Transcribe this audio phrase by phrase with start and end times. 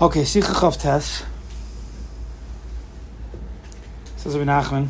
[0.00, 1.24] Okay, Sikha Chaf Tes.
[4.14, 4.86] Says Rabbi Nachman.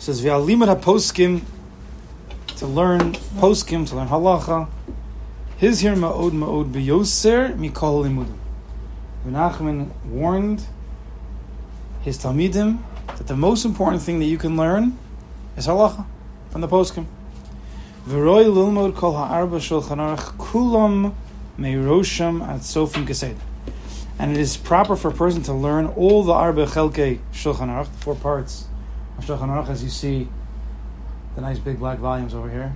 [0.00, 1.42] Says V'alimad HaPoskim
[2.56, 4.68] to learn poskim, to learn halacha.
[5.58, 8.36] His here ma'od ma'od biyoser mikol limudim.
[9.24, 10.66] Menachem warned
[12.02, 14.98] his talmidim that the most important thing that you can learn
[15.56, 16.04] is halacha
[16.50, 17.06] from the poskim.
[18.08, 21.14] V'roi lilmod kol ha'arba shulchan aruch kulam
[21.56, 23.36] meirosham at sofim kesed.
[24.18, 27.92] And it is proper for a person to learn all the arba chelke shulchan aruch,
[27.92, 28.66] the four parts
[29.16, 30.28] of shulchan aruch, as you see
[31.36, 32.72] the nice big black volumes over here.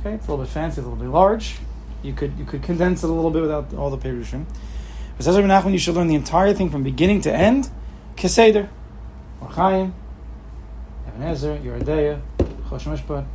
[0.00, 1.56] Okay, it's a little bit fancy, a little bit large.
[2.02, 4.46] You could you could condense it a little bit without all the perushim.
[5.16, 7.70] But says Rabbi Nachman, you should learn the entire thing from beginning to end.
[8.16, 8.68] Keseder,
[9.40, 9.94] Or Chaim,
[11.08, 12.20] Ibn Ezer, Yeridea,
[12.68, 13.26] Choshen Mishpat,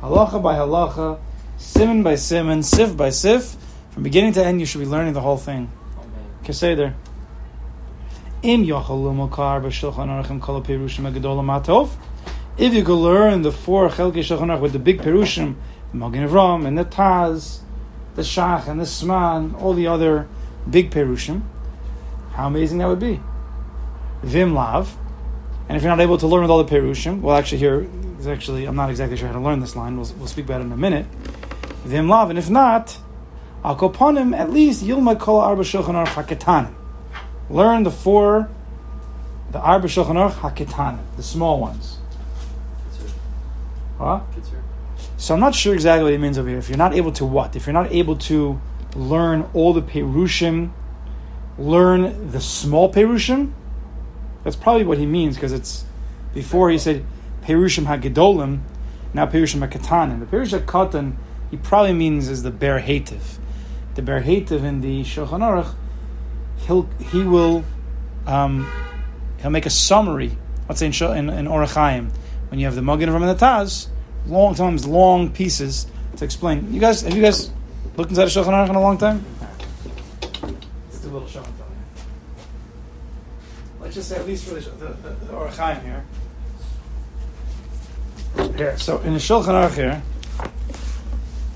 [0.00, 1.18] halacha by halacha,
[1.56, 3.56] simon by simon, sif by sif.
[3.90, 5.70] From beginning to end, you should be learning the whole thing.
[6.44, 6.94] Keseder.
[8.42, 11.90] Im yochol lumokar b'shulchan aruchim perushim matov.
[12.56, 15.54] If you could learn the four chelkei shulchan with the big perushim,
[15.92, 17.60] the Magen Avram and the Taz,
[18.14, 20.28] the Shach and the Sman, all the other
[20.68, 21.42] big perushim,
[22.32, 23.20] how amazing that would be.
[24.22, 24.96] Vim lav.
[25.68, 27.86] And if you're not able to learn with all the perushim, well, actually, here
[28.18, 29.96] is actually, I'm not exactly sure how to learn this line.
[29.96, 31.06] We'll, we'll speak about it in a minute.
[31.84, 32.30] Vim lav.
[32.30, 32.98] And if not,
[33.64, 36.74] Upon him at least Yilma Kol Arba Shulchan Aruch HaKetanim.
[37.50, 38.48] Learn the four,
[39.50, 41.98] the Arba Shulchan Aruch HaKetanim, the small ones.
[43.98, 44.20] Huh?
[45.16, 46.58] So I'm not sure exactly what he means over here.
[46.58, 47.56] If you're not able to what?
[47.56, 48.60] If you're not able to
[48.94, 50.70] learn all the Perushim,
[51.58, 53.52] learn the small Perushim,
[54.44, 55.84] that's probably what he means because it's
[56.32, 57.04] before he said
[57.42, 58.60] Perushim HaGedolim,
[59.12, 60.20] now Perushim HaKatanim.
[60.20, 61.16] The Perushim HaKatan,
[61.50, 63.38] he probably means is the Ber Hativ.
[63.98, 65.74] The Ber Hativ in the Shulchan Aruch,
[66.68, 67.64] he'll, he will
[68.28, 68.70] um,
[69.40, 70.38] he'll make a summary.
[70.68, 72.08] Let's say in, in, in Orach
[72.48, 73.88] when you have the Magen Avram and the Taz,
[74.28, 76.72] long times long pieces to explain.
[76.72, 77.50] You guys, have you guys
[77.96, 79.24] looked inside a Shulchan Aruch in a long time?
[80.22, 81.66] Let's do a little and tell.
[83.80, 86.04] Let's just say at least for the the, the, the Orach here.
[88.56, 90.00] Here, so in the Shulchan Aruch here,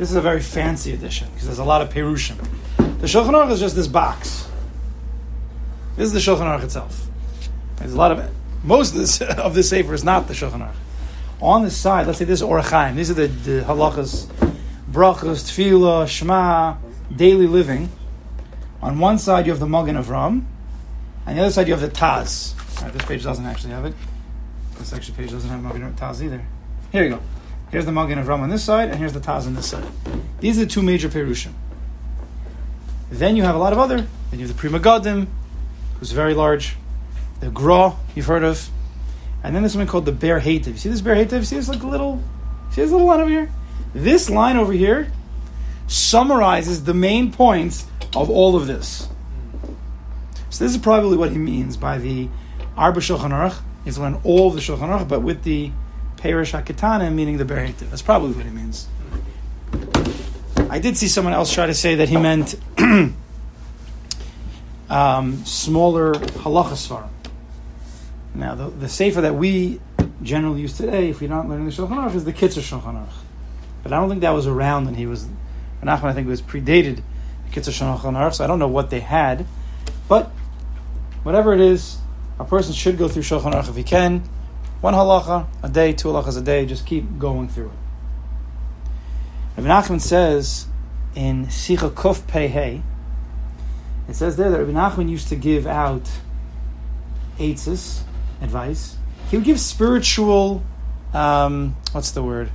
[0.03, 2.37] this is a very fancy edition because there's a lot of perushim.
[2.77, 4.49] The Shulchan Aruch is just this box.
[5.95, 7.07] This is the Shulchan Aruch itself.
[7.77, 8.29] There's a lot of
[8.65, 10.75] most of this of this sefer is not the Shulchan Aruch.
[11.41, 14.27] On the side, let's say this is Orach These are the, the halachas,
[14.91, 16.79] brachas, tefillah, shema,
[17.15, 17.89] daily living.
[18.81, 20.45] On one side you have the Magen Avram,
[21.27, 22.57] and the other side you have the Taz.
[22.83, 23.95] Right, this page doesn't actually have it.
[24.79, 26.45] This actually page doesn't have Magen Taz either.
[26.91, 27.21] Here you go.
[27.73, 29.85] Here's the Magen Avram on this side, and here's the Taz on this side.
[30.41, 31.53] These are the two major perushim.
[33.11, 33.97] Then you have a lot of other.
[34.31, 35.27] Then you have the Pri Megadim,
[35.99, 36.77] who's very large.
[37.41, 38.69] The Gra, you've heard of.
[39.43, 40.67] And then there's something called the Bear Hativ.
[40.67, 41.47] You see this Bear Hativ?
[41.47, 42.23] See this like little,
[42.73, 43.51] see this little line over here?
[43.95, 45.11] This line over here
[45.87, 49.09] summarizes the main points of all of this.
[50.51, 52.29] So this is probably what he means by the
[52.77, 53.57] Arba Shulchan Aruch.
[53.99, 55.73] Learn all of the Shulchan Aruch, but with the
[56.23, 58.87] Perish HaKetana, meaning the Bear That's probably what he means.
[60.71, 62.55] I did see someone else try to say that he meant
[64.89, 67.09] um, smaller halacha svarim.
[68.37, 69.81] Now, the, the sefer that we
[70.23, 73.09] generally use today, if you're not learning the Shulchan Aruch, is the Kitzur Shulchan Aruch.
[73.83, 75.27] But I don't think that was around when he was.
[75.83, 77.03] Menachem, I think, it was predated
[77.49, 79.45] the Kitzur Shulchan Aruch, so I don't know what they had.
[80.07, 80.31] But
[81.25, 81.99] whatever it is,
[82.39, 84.23] a person should go through Shulchan Aruch if he can.
[84.83, 89.63] One halacha a day, two halachas a day, just keep going through it.
[89.63, 90.67] Rabbi Nachman says
[91.15, 92.83] in Sicha Kuf Pei Hey,
[94.09, 96.11] it says there that Rabbi Nachman used to give out
[97.39, 98.01] eitzes,
[98.41, 98.97] advice.
[99.31, 100.65] He would give spiritual,
[101.15, 102.51] um, what's the word?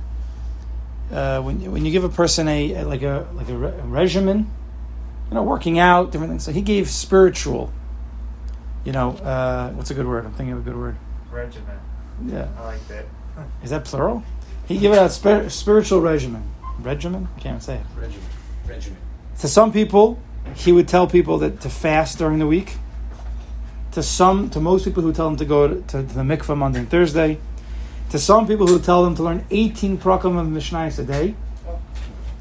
[1.10, 3.84] Uh, when when you give a person a, a like a like a, re- a
[3.84, 4.50] regimen,
[5.30, 6.44] you know, working out different things.
[6.44, 7.72] So he gave spiritual.
[8.84, 10.26] You know, uh, what's a good word?
[10.26, 10.96] I'm thinking of a good word.
[11.30, 11.80] Regiment.
[12.26, 13.04] Yeah, I like that.
[13.62, 14.22] is that plural?
[14.66, 16.42] He gave out spir- spiritual regimen.
[16.80, 17.28] Regimen?
[17.36, 17.86] I can't even say it.
[17.96, 18.26] Regimen.
[18.66, 18.98] Regimen.
[19.40, 20.18] To some people,
[20.54, 22.76] he would tell people that to fast during the week.
[23.92, 26.80] To some, to most people who tell them to go to, to, the mikvah Monday
[26.80, 27.38] and Thursday.
[28.10, 31.34] To some people who tell them to learn 18 prakim of Mishnayos a day.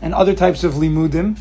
[0.02, 1.40] And other types of limudim.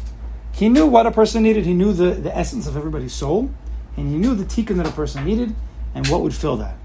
[0.53, 1.67] He knew what a person needed.
[1.67, 3.51] He knew the, the essence of everybody's soul.
[3.97, 5.55] And he knew the tikkun that a person needed
[5.95, 6.77] and what would fill that.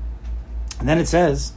[0.81, 1.53] And then it says,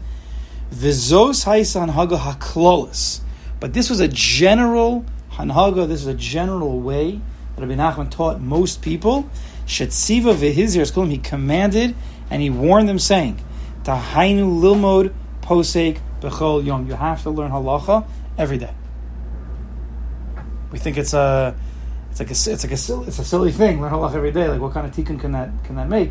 [0.70, 3.20] Vizos haisan haga haklolis.
[3.58, 7.22] But this was a general hanhaga, this is a general way
[7.56, 9.26] that Rabbi Nachman taught most people,
[9.64, 11.94] Shetziva v'hizir school, he commanded
[12.28, 13.40] and he warned them, saying,
[13.84, 16.86] Tahainu lilmod posek bechol yom.
[16.86, 18.06] You have to learn halacha
[18.36, 18.74] every day.
[20.70, 21.56] We think it's a,
[22.10, 23.80] it's like a, it's like a, silly, it's a silly thing.
[23.80, 24.48] Learn halacha every day.
[24.48, 26.10] Like what kind of tikkun can that can that make?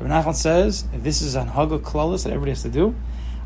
[0.00, 2.94] Rabbi Nachman says, this is an haga klalis that everybody has to do,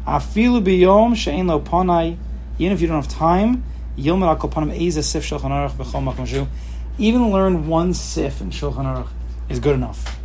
[0.07, 2.19] afilu biyom she'en lo panai,
[2.59, 3.65] even if you don't have time,
[3.97, 6.47] yilmer al kopanim eza sif shulchan aruch bechol makom
[6.99, 9.09] even learn one sif in shulchan aruch
[9.49, 10.19] is good enough.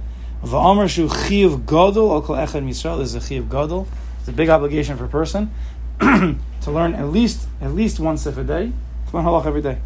[0.44, 3.88] Va'amar shu chiv gadol al kol echad misrael is a chiv gadol.
[4.20, 5.50] It's a big obligation for a person
[6.00, 6.38] to
[6.68, 8.72] learn at least at least one sif a day,
[9.10, 9.78] to learn halach every day,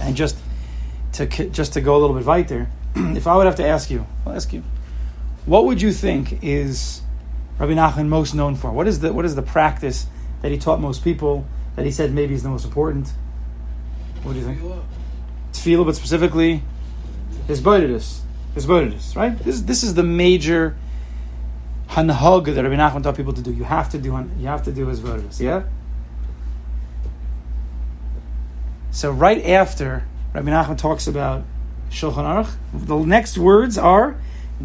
[0.00, 0.38] and just
[1.12, 2.68] to just to go a little bit weiter.
[2.96, 4.62] if I would have to ask you, I'll ask you.
[5.46, 7.02] What would you think is
[7.58, 8.70] Rabbi Nachman most known for?
[8.72, 10.06] What is the what is the practice
[10.42, 11.46] that he taught most people
[11.76, 13.12] that he said maybe is the most important?
[14.22, 14.60] What do you think?
[15.52, 16.62] Tefillah, but specifically
[17.46, 18.20] hisbodedus.
[18.54, 19.36] His bodidus, right?
[19.40, 20.76] This, this is the major
[21.88, 23.52] hanhag that Rabbi Nachman taught people to do.
[23.52, 25.64] You have to do you have to do hisbodedus, yeah?
[28.92, 31.42] So right after Rabbi Nachman talks about
[31.90, 34.16] Shulchan Aruch, the next words are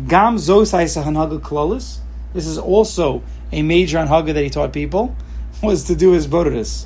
[0.07, 1.99] Gam klolis.
[2.33, 5.15] This is also a major anhaga that he taught people
[5.63, 6.85] was to do hisbodedus.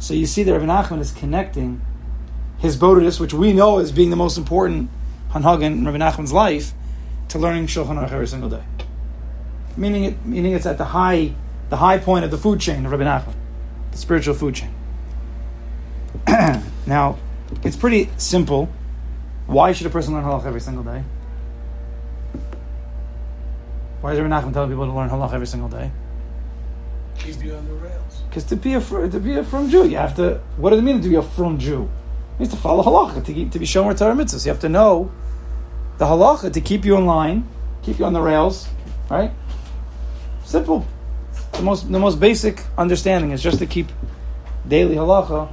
[0.00, 1.80] So you see that Rabbi Nachman is connecting
[2.60, 4.90] hisbodedus, which we know as being the most important
[5.30, 6.72] hanhaga in Rabbi Nachman's life,
[7.28, 8.62] to learning Shulchan Aruch every single day.
[9.76, 11.34] Meaning it, meaning it's at the high,
[11.68, 13.34] the high point of the food chain of Rabbi Nachman,
[13.92, 14.74] the spiritual food chain.
[16.86, 17.18] now,
[17.62, 18.68] it's pretty simple.
[19.46, 21.04] Why should a person learn halach every single day?
[24.00, 25.90] Why is Rabbi Nachman telling people to learn halach every single day?
[27.18, 28.22] Keep you on the rails.
[28.28, 30.40] Because to be a to be a frum Jew, you have to.
[30.56, 31.90] What does it mean to be a frum Jew?
[32.34, 34.46] It means to follow halacha to, keep, to be shown Torah mitzvahs.
[34.46, 35.10] You have to know
[35.98, 37.48] the halacha to keep you in line,
[37.82, 38.68] keep you on the rails,
[39.10, 39.32] right?
[40.44, 40.86] Simple.
[41.52, 43.88] The most the most basic understanding is just to keep
[44.68, 45.50] daily halacha.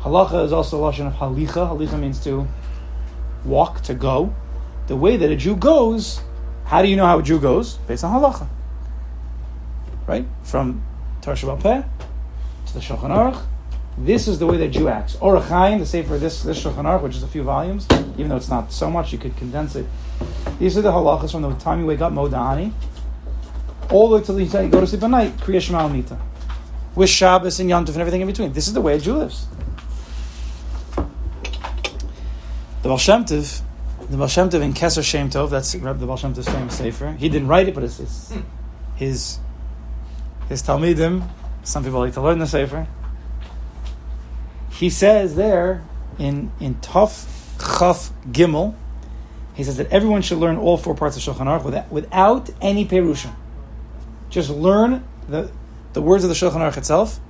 [0.00, 1.70] Halacha is also a lashon of halicha.
[1.70, 2.48] Halicha means to
[3.44, 4.34] walk, to go.
[4.88, 6.20] The way that a Jew goes
[6.64, 7.74] how do you know how a Jew goes?
[7.78, 8.48] Based on halacha.
[10.06, 10.26] Right?
[10.42, 10.82] From
[11.20, 11.82] Shabbat Peh
[12.66, 13.42] to the Shulchan Aruch.
[13.96, 15.16] This is the way that Jew acts.
[15.16, 17.86] Orach Chaim, the for this, this Shulchan Aruch, which is a few volumes,
[18.18, 19.86] even though it's not so much, you could condense it.
[20.58, 22.72] These are the halachas from the time you wake up, Modani,
[23.90, 26.18] all the way till you go to sleep at night, Kriya Shema Mita.
[26.94, 28.52] With Shabbos and Yom and everything in between.
[28.52, 29.46] This is the way a Jew lives.
[32.82, 33.62] The Baal Shem Tov,
[34.08, 37.12] the Baal Shem Tov in Keser Shem Tov, that's the Baal Shem Tov's famous sefer.
[37.12, 38.40] He didn't write it, but it's, it's hmm.
[38.96, 39.38] his
[40.48, 41.28] his Talmidim.
[41.62, 42.86] Some people like to learn the sefer.
[44.70, 45.84] He says there
[46.18, 47.26] in in Tuf
[47.58, 48.74] Chaf Gimel,
[49.54, 52.84] he says that everyone should learn all four parts of Shulchan Aruch without, without any
[52.86, 53.34] perusha.
[54.30, 55.50] Just learn the
[55.92, 57.20] the words of the Shulchan Aruch itself,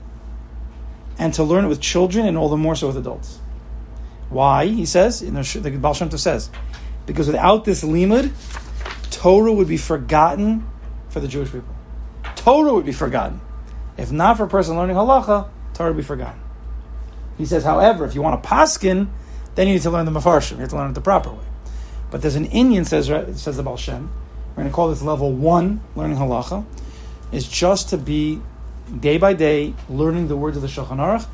[1.18, 3.38] and to learn it with children, and all the more so with adults.
[4.34, 4.66] Why?
[4.66, 6.50] He says, in the, the Baal Shem Tov says,
[7.06, 8.32] because without this limud,
[9.12, 10.68] Torah would be forgotten
[11.08, 11.72] for the Jewish people.
[12.34, 13.40] Torah would be forgotten.
[13.96, 16.40] If not for a person learning halacha, Torah would be forgotten.
[17.38, 19.06] He says, however, if you want a paskin,
[19.54, 20.52] then you need to learn the mafarshim.
[20.52, 21.44] You have to learn it the proper way.
[22.10, 24.10] But there's an inyan says uh, says the Baal Shem.
[24.50, 26.64] We're going to call this level one, learning halacha,
[27.30, 28.40] is just to be
[28.98, 31.26] day by day learning the words of the Shulchan Aruch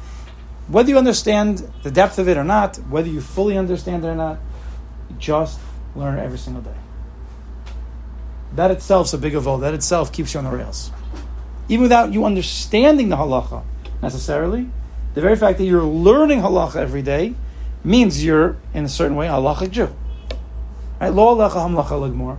[0.70, 4.14] whether you understand the depth of it or not, whether you fully understand it or
[4.14, 4.38] not,
[5.18, 5.58] just
[5.96, 6.76] learn every single day.
[8.54, 9.60] That itself is a big avol.
[9.60, 10.92] That itself keeps you on the rails.
[11.68, 13.64] Even without you understanding the halacha
[14.02, 14.68] necessarily,
[15.14, 17.34] the very fact that you're learning halacha every day
[17.82, 19.94] means you're, in a certain way, a halachic Jew.
[21.00, 21.12] Right?
[21.12, 22.38] Lo halacha hamlacha ligmor.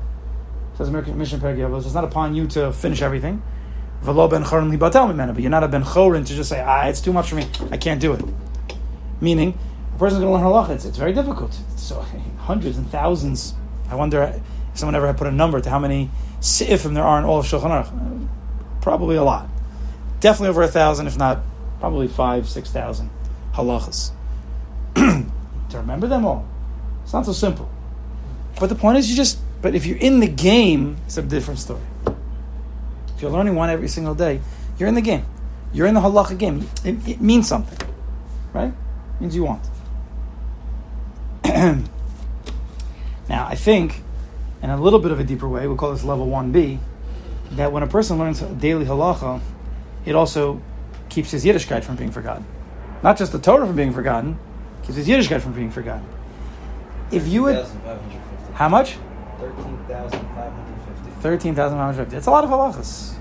[0.78, 1.86] Says Mission Pergavos.
[1.86, 3.42] It's not upon you to finish everything.
[4.04, 5.34] V'lo ben chorin libatel mimena.
[5.34, 7.48] But you're not a ben chorin to just say, ah, it's too much for me.
[7.72, 8.24] I can't do it.
[9.20, 9.58] Meaning,
[9.96, 10.72] a person's going to learn halacha.
[10.72, 11.58] It's, it's very difficult.
[11.76, 12.06] So
[12.38, 13.54] hundreds and thousands.
[13.90, 14.42] I wonder if
[14.74, 17.46] someone ever had put a number to how many seifim there are in all of
[17.46, 18.28] Shulchan Aruch.
[18.82, 19.48] Probably a lot.
[20.20, 21.40] Definitely over a thousand, if not
[21.80, 23.10] probably five, six thousand
[23.54, 24.12] halachas.
[24.96, 25.26] to
[25.74, 26.48] remember them all,
[27.04, 27.70] it's not so simple.
[28.60, 29.40] But the point is, you just.
[29.62, 31.82] But if you're in the game, it's a different story.
[33.22, 34.42] If you're learning one every single day,
[34.80, 35.28] you're in the game.
[35.72, 36.68] You're in the halacha game.
[36.84, 37.88] It, it means something,
[38.52, 38.70] right?
[38.70, 39.64] It means you want.
[43.30, 44.02] now, I think,
[44.64, 46.80] in a little bit of a deeper way, we'll call this level 1B,
[47.52, 49.40] that when a person learns daily halacha,
[50.04, 50.60] it also
[51.10, 52.44] keeps his Yiddishkeit from being forgotten.
[53.04, 54.40] Not just the Torah from being forgotten,
[54.82, 56.08] Keeps his Yiddishkeit from being forgotten.
[57.12, 57.68] If you would,
[58.56, 58.98] how much?
[59.38, 60.81] 13,550.
[61.22, 62.18] Thirteen thousand five hundred fifty.
[62.18, 63.14] It's a lot of halachas,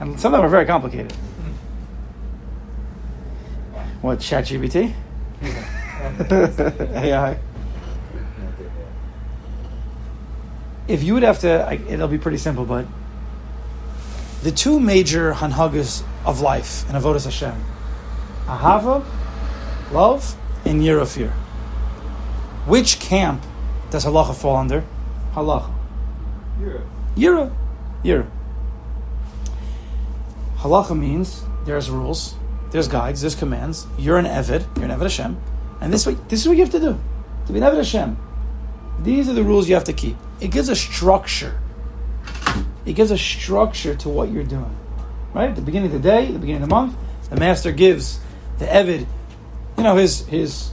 [0.00, 1.12] and some of them are very complicated.
[4.02, 4.92] What ChatGPT?
[6.94, 7.38] AI.
[10.88, 12.64] If you would have to, I- it'll be pretty simple.
[12.64, 12.86] But
[14.44, 17.54] the two major hanhagas of life in avodas Hashem,
[18.46, 19.04] ahava,
[19.90, 21.30] love, and yira fear.
[22.66, 23.42] Which camp
[23.90, 24.84] does halacha fall under?
[25.34, 25.72] Halacha.
[26.60, 26.82] Yira.
[27.16, 27.54] Yira.
[28.04, 28.28] Yira.
[30.58, 32.34] Halacha means there's rules,
[32.70, 33.86] there's guides, there's commands.
[33.98, 35.36] You're an Evid, you're an Evid Hashem.
[35.80, 36.98] And this, way, this is what you have to do.
[37.46, 38.16] To be an Evid Hashem.
[39.02, 40.16] These are the rules you have to keep.
[40.40, 41.58] It gives a structure.
[42.84, 44.74] It gives a structure to what you're doing.
[45.34, 45.50] Right?
[45.50, 46.96] At the beginning of the day, the beginning of the month,
[47.28, 48.20] the master gives
[48.58, 49.06] the Evid,
[49.76, 50.70] you know, his, his,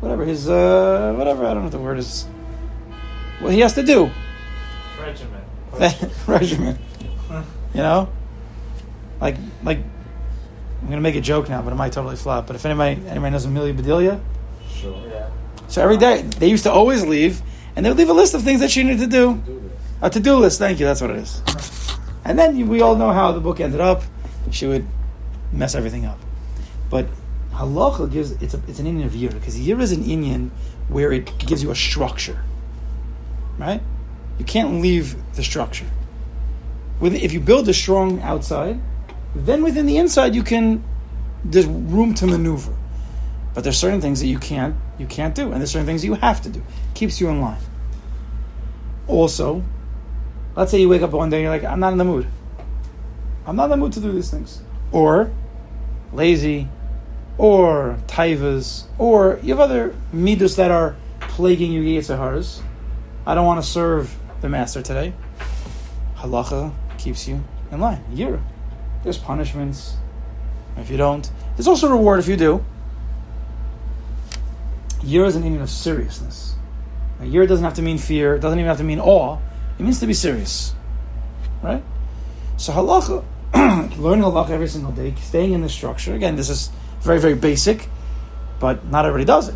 [0.00, 2.24] whatever, his, uh, whatever, I don't know what the word is.
[3.40, 4.10] What he has to do.
[5.00, 5.44] Regiment.
[6.26, 6.78] regimen.
[7.74, 8.08] You know,
[9.20, 9.78] like like
[10.82, 12.46] I'm gonna make a joke now, but it might totally flop.
[12.46, 14.20] But if anybody anybody knows Amelia Bedelia,
[14.72, 14.96] Sure.
[15.08, 15.28] Yeah.
[15.68, 17.42] so every day they used to always leave,
[17.76, 19.34] and they would leave a list of things that she needed to do.
[19.44, 19.70] Do.
[20.00, 20.58] A to do list.
[20.58, 20.86] Thank you.
[20.86, 21.42] That's what it is.
[22.24, 24.02] And then we all know how the book ended up.
[24.50, 24.86] She would
[25.52, 26.18] mess everything up.
[26.90, 27.06] But
[27.52, 30.50] halacha gives it's a, it's an inyan of yira because yira is an inyan
[30.88, 32.42] where it gives you a structure,
[33.58, 33.82] right?
[34.38, 35.86] You can't leave the structure.
[37.00, 38.80] If you build a strong outside,
[39.34, 40.82] then within the inside you can
[41.44, 42.74] there's room to maneuver.
[43.54, 46.14] But there's certain things that you can't you can't do, and there's certain things you
[46.14, 46.60] have to do.
[46.60, 47.60] It Keeps you in line.
[49.06, 49.62] Also,
[50.56, 52.26] let's say you wake up one day and you're like, I'm not in the mood.
[53.46, 54.60] I'm not in the mood to do these things.
[54.92, 55.30] Or
[56.12, 56.68] lazy,
[57.38, 62.60] or taivas, or you have other midas that are plaguing you, Yetzaharas.
[63.26, 65.12] I don't want to serve the master today.
[66.16, 68.04] Halacha keeps you in line.
[68.12, 68.42] Yira.
[69.04, 69.96] There's punishments
[70.76, 71.30] if you don't.
[71.56, 72.64] There's also reward if you do.
[75.00, 76.54] Yira is an inyan of seriousness.
[77.20, 78.34] Now, yira doesn't have to mean fear.
[78.34, 79.38] It doesn't even have to mean awe.
[79.78, 80.74] It means to be serious,
[81.62, 81.82] right?
[82.56, 83.24] So halacha,
[83.98, 86.14] learning halacha every single day, staying in the structure.
[86.14, 87.88] Again, this is very very basic,
[88.58, 89.54] but not everybody does it.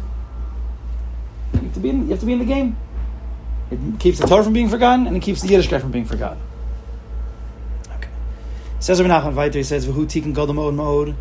[1.54, 2.76] You have to be in, you have to be in the game.
[3.72, 6.38] It keeps the Torah from being forgotten, and it keeps the Yiddishkeit from being forgotten.
[7.94, 8.08] Okay.
[8.80, 11.14] Says Rabbi Nachman weiter, he says, "V'hu tikkun gadol ma'od ma'od."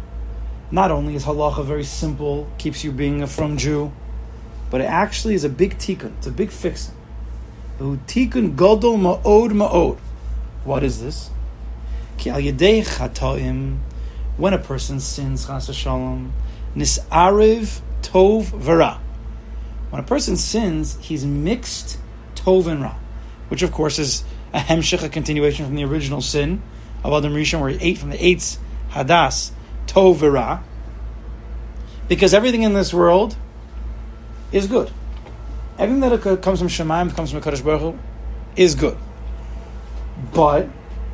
[0.69, 3.93] Not only is halacha very simple, keeps you being a frum Jew,
[4.69, 6.11] but it actually is a big tikkun.
[6.17, 6.95] It's a big fixing.
[7.79, 9.97] V'hu tikkun gadol ma'od ma'od.
[10.65, 11.29] What is this?
[12.17, 13.77] Ki al yedei chatoim,
[14.35, 16.33] when a person sins, chas shalom,
[16.75, 18.97] nis'ariv tov v'ra.
[19.89, 21.97] When a person sins, he's mixed
[22.43, 22.95] tov and ra,
[23.49, 26.61] which of course is a hemshech, a continuation from the original sin
[27.03, 28.57] of Adam Rishon, where he ate from the eitz
[28.91, 29.51] hadas
[29.87, 30.61] tov v'ra.
[32.07, 33.35] Because everything in this world
[34.51, 34.91] is good.
[35.77, 37.99] Everything that comes from Shemaim, comes from Kadosh Baruch Hu,
[38.55, 38.97] is good.
[40.33, 40.67] But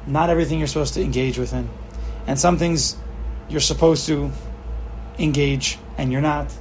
[0.08, 1.70] not everything you're supposed to engage within,
[2.26, 2.98] and some things
[3.50, 4.32] you're supposed to
[5.20, 6.52] engage and you're not.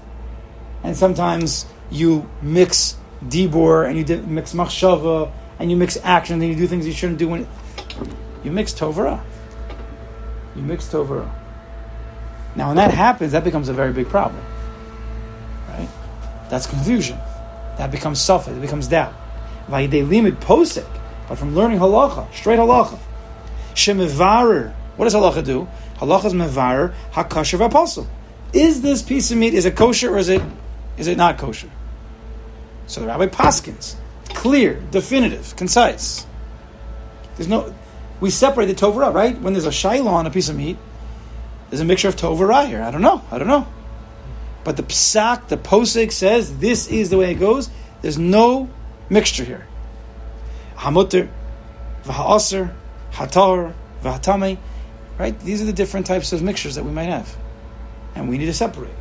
[0.82, 6.56] And sometimes you mix dibor and you mix machshava and you mix action and you
[6.56, 7.46] do things you shouldn't do when
[8.44, 9.20] you mix tovara.
[10.54, 11.30] You mix tovara.
[12.54, 14.42] Now, when that happens, that becomes a very big problem.
[15.68, 15.88] Right?
[16.49, 17.18] That's confusion.
[17.76, 18.56] That becomes suffix.
[18.56, 19.14] It becomes doubt.
[19.68, 20.88] Vayidei limit posik,
[21.28, 22.99] but from learning halacha, straight halacha.
[23.75, 24.73] Shemivarer.
[24.96, 25.68] What does halacha do?
[25.96, 28.06] Halacha is mevarer hakasher v'apostle.
[28.52, 30.42] Is this piece of meat is it kosher or is it
[30.96, 31.70] is it not kosher?
[32.86, 33.96] So the rabbi paskins,
[34.28, 36.26] clear, definitive, concise.
[37.36, 37.74] There's no,
[38.20, 39.38] we separate the tovara, right?
[39.40, 40.78] When there's a shaila on a piece of meat,
[41.70, 42.82] there's a mixture of tovara here.
[42.82, 43.22] I don't know.
[43.30, 43.66] I don't know.
[44.64, 47.70] But the psak, the posik says this is the way it goes.
[48.02, 48.68] There's no
[49.08, 49.66] mixture here.
[50.76, 51.28] Hamutter,
[52.04, 52.72] v'ha'aser,
[53.12, 54.58] hatar, v'hatame.
[55.18, 55.38] Right?
[55.40, 57.36] These are the different types of mixtures that we might have.
[58.14, 58.94] And we need to separate.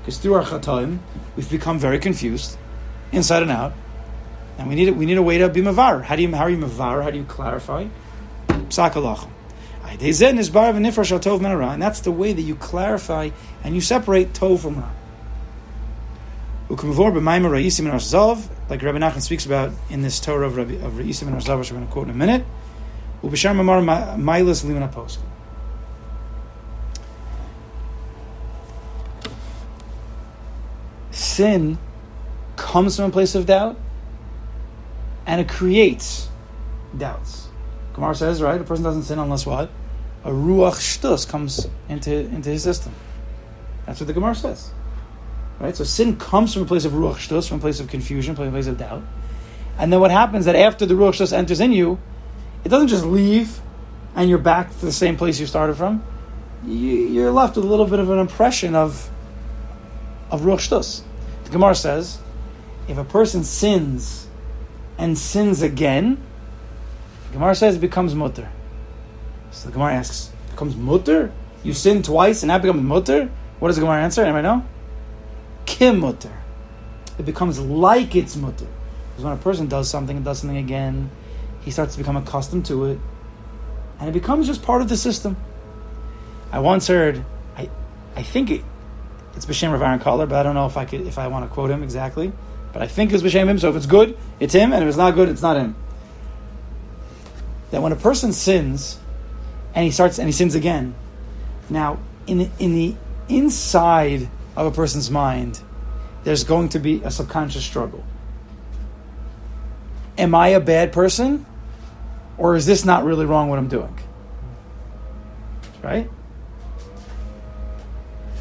[0.00, 0.98] Because through our chataim,
[1.34, 2.58] we've become very confused,
[3.14, 3.72] inside and out.
[4.58, 6.02] And we need, we need a way to be mavar.
[6.02, 7.02] How do you, how are you mavar?
[7.02, 7.86] How do you clarify?
[8.48, 9.30] Psak halachim.
[9.86, 10.00] And
[11.82, 13.30] that's the way that you clarify
[13.62, 14.90] and you separate tov from ra.
[16.70, 16.82] Like
[18.82, 21.76] Rabbi Nachman speaks about in this Torah of Rabbi of Reisim and Arzav, which we're
[21.76, 22.44] going to quote in a minute.
[31.10, 31.78] Sin
[32.56, 33.76] comes from a place of doubt
[35.26, 36.28] and it creates
[36.96, 37.48] doubts.
[37.94, 39.70] Gemara says, right, a person doesn't sin unless what?
[40.24, 42.92] A ruach shtus comes into, into his system.
[43.86, 44.70] That's what the Gemara says.
[45.60, 45.76] Right?
[45.76, 48.48] So sin comes from a place of ruach shtus, from a place of confusion, from
[48.48, 49.02] a place of doubt.
[49.78, 51.98] And then what happens that after the ruach shtus enters in you,
[52.64, 53.60] it doesn't just leave
[54.16, 56.02] and you're back to the same place you started from.
[56.64, 59.10] You, are left with a little bit of an impression of
[60.30, 61.02] of ruach shtus.
[61.44, 62.18] The Gemara says,
[62.88, 64.26] if a person sins
[64.98, 66.22] and sins again,
[67.32, 68.48] Gemara says it becomes mutter.
[69.50, 71.32] So the Gemara asks, becomes mutter?
[71.62, 73.30] You sin twice and now becomes mutter?
[73.58, 74.22] What does the Gemara answer?
[74.22, 74.66] Anybody know?
[75.66, 76.32] Kim mutter.
[77.18, 78.66] It becomes like it's mutter.
[79.10, 81.10] Because when a person does something and does something again,
[81.62, 82.98] he starts to become accustomed to it,
[83.98, 85.36] and it becomes just part of the system.
[86.52, 87.24] I once heard,
[87.56, 87.70] I,
[88.16, 88.62] I think it,
[89.34, 91.48] it's B'Shem Rav Aaron Koller, but I don't know if I could, if I want
[91.48, 92.32] to quote him exactly.
[92.74, 93.58] But I think it's B'Shem him.
[93.58, 95.76] So if it's good, it's him, and if it's not good, it's not him.
[97.70, 98.98] That when a person sins,
[99.74, 100.94] and he starts and he sins again,
[101.70, 102.96] now in the, in the
[103.28, 105.60] inside of a person's mind,
[106.24, 108.04] there's going to be a subconscious struggle.
[110.18, 111.46] Am I a bad person?
[112.38, 113.96] Or is this not really wrong what I'm doing?
[115.80, 116.10] Right?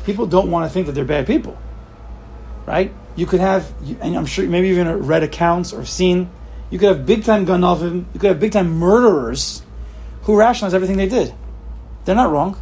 [0.06, 1.58] People don't want to think that they're bad people.
[2.66, 2.94] Right?
[3.16, 6.30] You could have, and I'm sure maybe even read accounts or seen,
[6.70, 9.62] you could have big time ganavim, you could have big time murderers
[10.24, 11.34] who rationalize everything they did.
[12.06, 12.58] They're not wrong.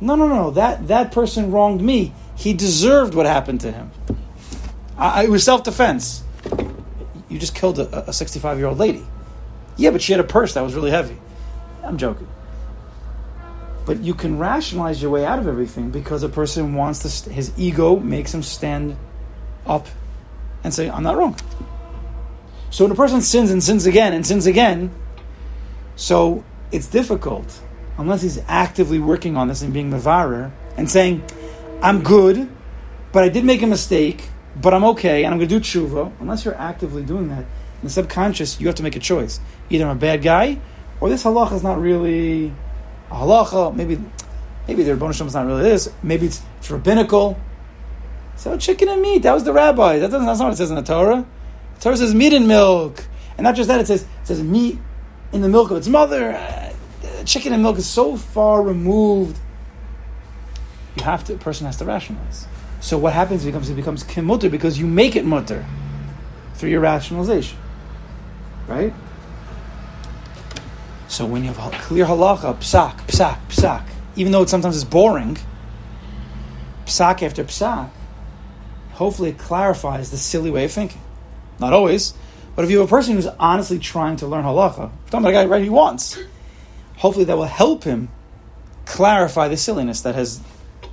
[0.00, 0.50] No, no, no.
[0.50, 2.12] That that person wronged me.
[2.36, 3.90] He deserved what happened to him.
[4.96, 6.22] I, it was self defense.
[7.28, 9.06] You just killed a 65 year old lady.
[9.76, 11.16] Yeah, but she had a purse that was really heavy.
[11.82, 12.28] I'm joking.
[13.90, 17.34] But you can rationalize your way out of everything because a person wants to, st-
[17.34, 18.96] his ego makes him stand
[19.66, 19.88] up
[20.62, 21.36] and say, I'm not wrong.
[22.70, 24.94] So when a person sins and sins again and sins again,
[25.96, 27.60] so it's difficult
[27.98, 31.24] unless he's actively working on this and being Mavarer and saying,
[31.82, 32.48] I'm good,
[33.10, 36.12] but I did make a mistake, but I'm okay, and I'm going to do tshuva.
[36.20, 39.40] Unless you're actively doing that, in the subconscious, you have to make a choice.
[39.68, 40.60] Either I'm a bad guy,
[41.00, 42.52] or this halacha is not really
[43.10, 43.74] a halacha.
[43.74, 44.00] Maybe,
[44.68, 45.92] maybe the Rebbeinu is not really this.
[46.02, 47.38] Maybe it's, it's rabbinical.
[48.36, 49.22] So chicken and meat.
[49.22, 49.98] That was the rabbi.
[49.98, 51.26] That doesn't, that's not what it says in the Torah.
[51.74, 53.04] The Torah says meat and milk,
[53.36, 53.80] and not just that.
[53.80, 54.78] It says it says meat
[55.32, 56.72] in the milk of its mother uh,
[57.24, 59.38] chicken and milk is so far removed.
[60.96, 61.34] You have to.
[61.34, 62.46] A person has to rationalize.
[62.80, 63.44] So what happens?
[63.44, 65.64] It becomes it becomes kimutter because you make it mutter
[66.54, 67.58] through your rationalization,
[68.66, 68.92] right?
[71.10, 75.36] So when you have clear halacha, psak, psak, psak, even though it sometimes is boring,
[76.86, 77.90] psak after psak,
[78.92, 81.00] hopefully it clarifies the silly way of thinking.
[81.58, 82.14] Not always,
[82.54, 85.32] but if you have a person who's honestly trying to learn halacha, talking about a
[85.32, 86.16] guy right he wants,
[86.98, 88.08] hopefully that will help him
[88.84, 90.40] clarify the silliness that has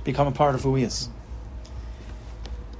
[0.02, 1.08] become a part of who he is.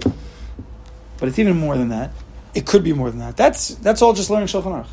[0.01, 2.11] But it's even more than that.
[2.53, 3.37] It could be more than that.
[3.37, 4.89] That's that's all just learning Shulchan Aruch.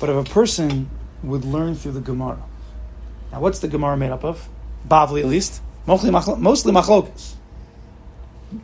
[0.00, 0.90] But if a person
[1.24, 2.42] would learn through the Gemara,
[3.32, 4.48] now what's the Gemara made up of?
[4.88, 7.34] Bavli at least, mostly machlokas.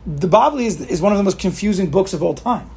[0.05, 2.69] The Bavli is, is one of the most confusing books of all time.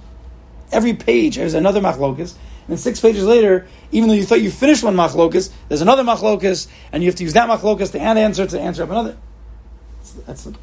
[0.73, 2.35] Every page is another machlokas,
[2.67, 6.67] and six pages later, even though you thought you finished one machlokas, there's another machlokas,
[6.91, 9.17] and you have to use that machlokas to answer to answer up another.
[10.27, 10.55] That's, the,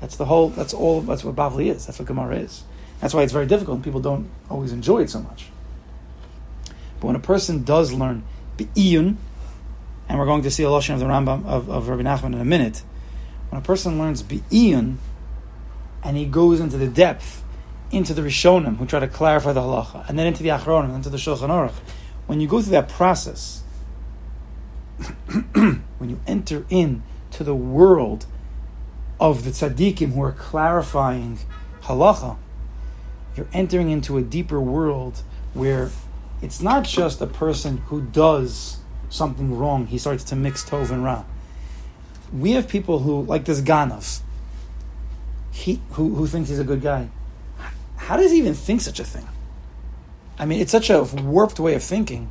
[0.00, 0.50] that's the whole.
[0.50, 1.00] That's all.
[1.00, 1.86] That's what Bavli is.
[1.86, 2.64] That's what Gemara is.
[3.00, 5.46] That's why it's very difficult, and people don't always enjoy it so much.
[7.00, 8.24] But when a person does learn
[8.56, 9.16] be'iyun,
[10.08, 12.40] and we're going to see a lashon of the Rambam of, of Rabbi Nachman in
[12.40, 12.82] a minute.
[13.50, 14.96] When a person learns be'iyun,
[16.02, 17.42] and he goes into the depth
[17.90, 21.08] into the Rishonim who try to clarify the halacha, and then into the Achronim, into
[21.08, 21.74] the Shulchan Aruch,
[22.26, 23.62] when you go through that process,
[25.54, 28.26] when you enter in to the world
[29.20, 31.38] of the tzaddikim who are clarifying
[31.82, 32.36] halacha,
[33.36, 35.90] you're entering into a deeper world where
[36.44, 38.78] it's not just a person who does
[39.08, 41.24] something wrong, he starts to mix tov and ra.
[42.32, 44.20] We have people who, like this Ganav,
[45.50, 47.08] he, who, who thinks he's a good guy
[48.04, 49.26] how does he even think such a thing?
[50.38, 52.30] I mean, it's such a warped way of thinking,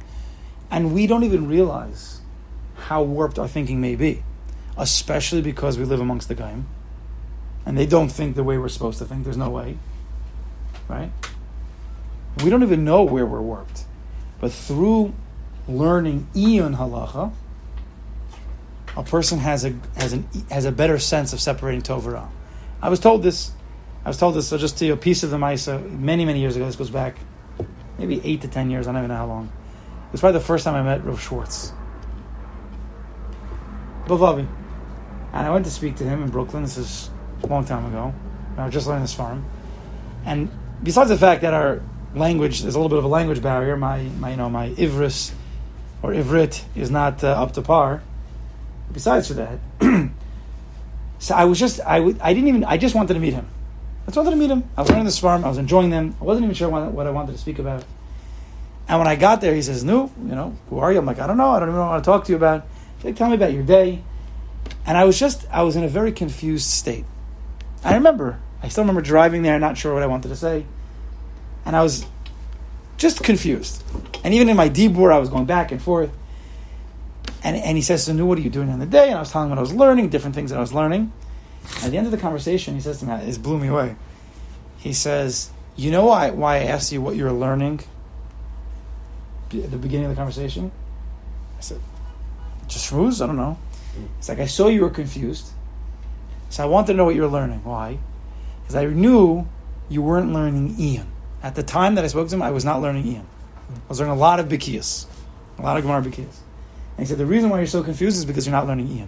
[0.70, 2.22] and we don't even realize
[2.76, 4.24] how warped our thinking may be,
[4.78, 6.66] especially because we live amongst the Gaim,
[7.66, 9.24] and they don't think the way we're supposed to think.
[9.24, 9.78] There's no way,
[10.88, 11.12] right?
[12.44, 13.86] We don't even know where we're warped,
[14.44, 15.14] but through
[15.70, 17.32] learning Iyun halacha,
[18.98, 22.28] a person has a has an has a better sense of separating Torah.
[22.82, 23.54] I was told this
[24.04, 26.26] I was told this, so just to you, a piece of the Misa uh, many,
[26.26, 26.66] many years ago.
[26.66, 27.16] This goes back
[27.98, 28.86] maybe eight to ten years.
[28.86, 29.46] I don't even know how long.
[29.46, 31.72] It was probably the first time I met Rav Schwartz.
[34.08, 34.46] Bavavi.
[35.32, 36.64] And I went to speak to him in Brooklyn.
[36.64, 37.10] This is
[37.44, 38.14] a long time ago.
[38.58, 39.46] I was just learning this farm.
[40.26, 40.52] And
[40.84, 41.82] besides the fact that our
[42.16, 45.32] language, there's a little bit of a language barrier, my, my you know, my Ivris
[46.02, 48.04] or Ivrit is not uh, up to par.
[48.92, 49.60] Besides for that,
[51.20, 53.48] so I was just, I, w- I didn't even, I just wanted to meet him.
[54.04, 54.70] I just wanted to meet him.
[54.78, 55.46] I was learning this farm.
[55.46, 56.16] I was enjoying them.
[56.20, 57.86] I wasn't even sure what, what I wanted to speak about.
[58.88, 61.20] And when I got there, he says, "No, you know, who are you?" I'm like,
[61.20, 61.52] "I don't know.
[61.52, 63.54] I don't even know what to talk to you about." He's like, "Tell me about
[63.54, 64.04] your day."
[64.86, 67.06] And I was just, I was in a very confused state.
[67.84, 70.66] I remember, I still remember driving there, not sure what I wanted to say,
[71.66, 72.06] and I was
[72.98, 73.84] just confused.
[74.24, 76.12] And even in my dibur, I was going back and forth.
[77.44, 79.20] And, and he says, "So, Nu, what are you doing on the day?" And I
[79.20, 81.12] was telling him what I was learning, different things that I was learning.
[81.84, 83.96] At the end of the conversation, he says to me, "It blew me away."
[84.78, 87.82] He says, "You know why why I asked you what you were learning
[89.54, 90.72] at the beginning of the conversation?"
[91.58, 91.80] I said,
[92.68, 93.22] "Just schmooze?
[93.22, 93.58] I don't know."
[94.18, 95.52] It's like I saw you were confused,
[96.50, 97.62] so I wanted to know what you were learning.
[97.64, 98.00] Why?
[98.62, 99.48] Because I knew
[99.90, 101.06] you weren't learning iyun.
[101.44, 103.26] At the time that I spoke to him, I was not learning iyun.
[103.70, 105.06] I was learning a lot of Bikias,
[105.60, 106.40] a lot of Gemara Bikias.
[106.96, 109.08] And he said, the reason why you're so confused is because you're not learning iyun.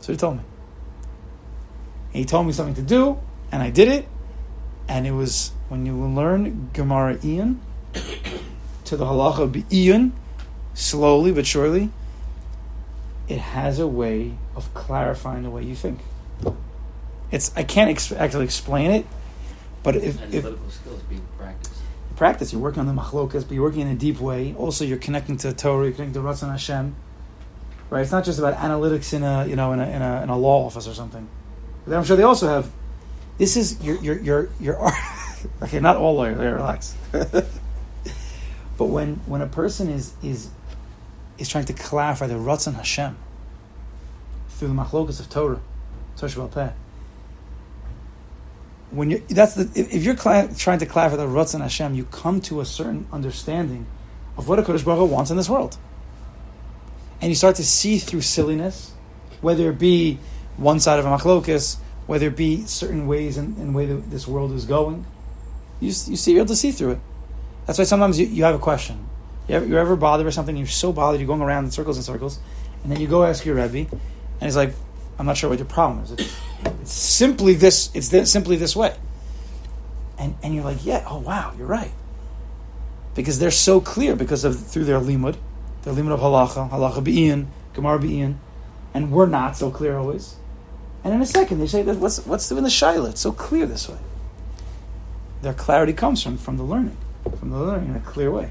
[0.00, 0.42] So he told me.
[2.08, 3.18] And he told me something to do,
[3.52, 4.08] and I did it.
[4.88, 7.58] And it was when you learn Gemara iyun
[8.84, 10.12] to the halacha of iyun,
[10.72, 11.90] slowly but surely,
[13.28, 16.00] it has a way of clarifying the way you think.
[17.30, 19.06] It's I can't ex- actually explain it,
[19.82, 20.46] but if, if
[22.18, 24.52] practice, you're working on the machlokas, but you're working in a deep way.
[24.58, 26.94] Also, you're connecting to Torah, you're connecting to Ratzon Hashem.
[27.90, 28.02] Right?
[28.02, 30.36] It's not just about analytics in a you know in a in a, in a
[30.36, 31.26] law office or something.
[31.86, 32.70] But I'm sure they also have.
[33.38, 34.92] This is your your your your.
[35.62, 36.36] okay, not all lawyers.
[36.36, 36.94] Okay, relax.
[37.12, 40.50] but when when a person is is
[41.38, 43.16] is trying to clarify the Ratzon Hashem
[44.50, 45.60] through the machlokas of Torah,
[46.16, 46.70] Torah Peh,
[48.90, 52.40] when you that's the if you're cla- trying to clarify the Ratzon Hashem, you come
[52.42, 53.86] to a certain understanding
[54.36, 55.76] of what a Kodesh Baruch Hu wants in this world,
[57.20, 58.92] and you start to see through silliness,
[59.40, 60.18] whether it be
[60.56, 64.26] one side of a machlokas, whether it be certain ways and, and way that this
[64.26, 65.04] world is going,
[65.80, 67.00] You you see you're able to see through it.
[67.66, 69.06] That's why sometimes you, you have a question.
[69.48, 70.56] You ever, you're ever bothered by something?
[70.56, 72.38] You're so bothered, you're going around in circles and circles,
[72.82, 74.72] and then you go ask your Rebbe, and he's like,
[75.18, 76.12] "I'm not sure what your problem is.
[76.12, 77.90] It's, it's simply this.
[77.94, 78.96] It's simply this way."
[80.18, 81.92] And and you're like, "Yeah, oh wow, you're right,"
[83.14, 85.36] because they're so clear because of through their limud,
[85.82, 88.36] their limud of halacha, halacha be'iyun, gemara be'iyun,
[88.94, 90.36] and we're not so clear always.
[91.04, 93.10] And in a second, they say what's what's doing the shaila?
[93.10, 93.98] It's so clear this way.
[95.42, 96.96] Their clarity comes from from the learning,
[97.38, 98.50] from the learning in a clear way.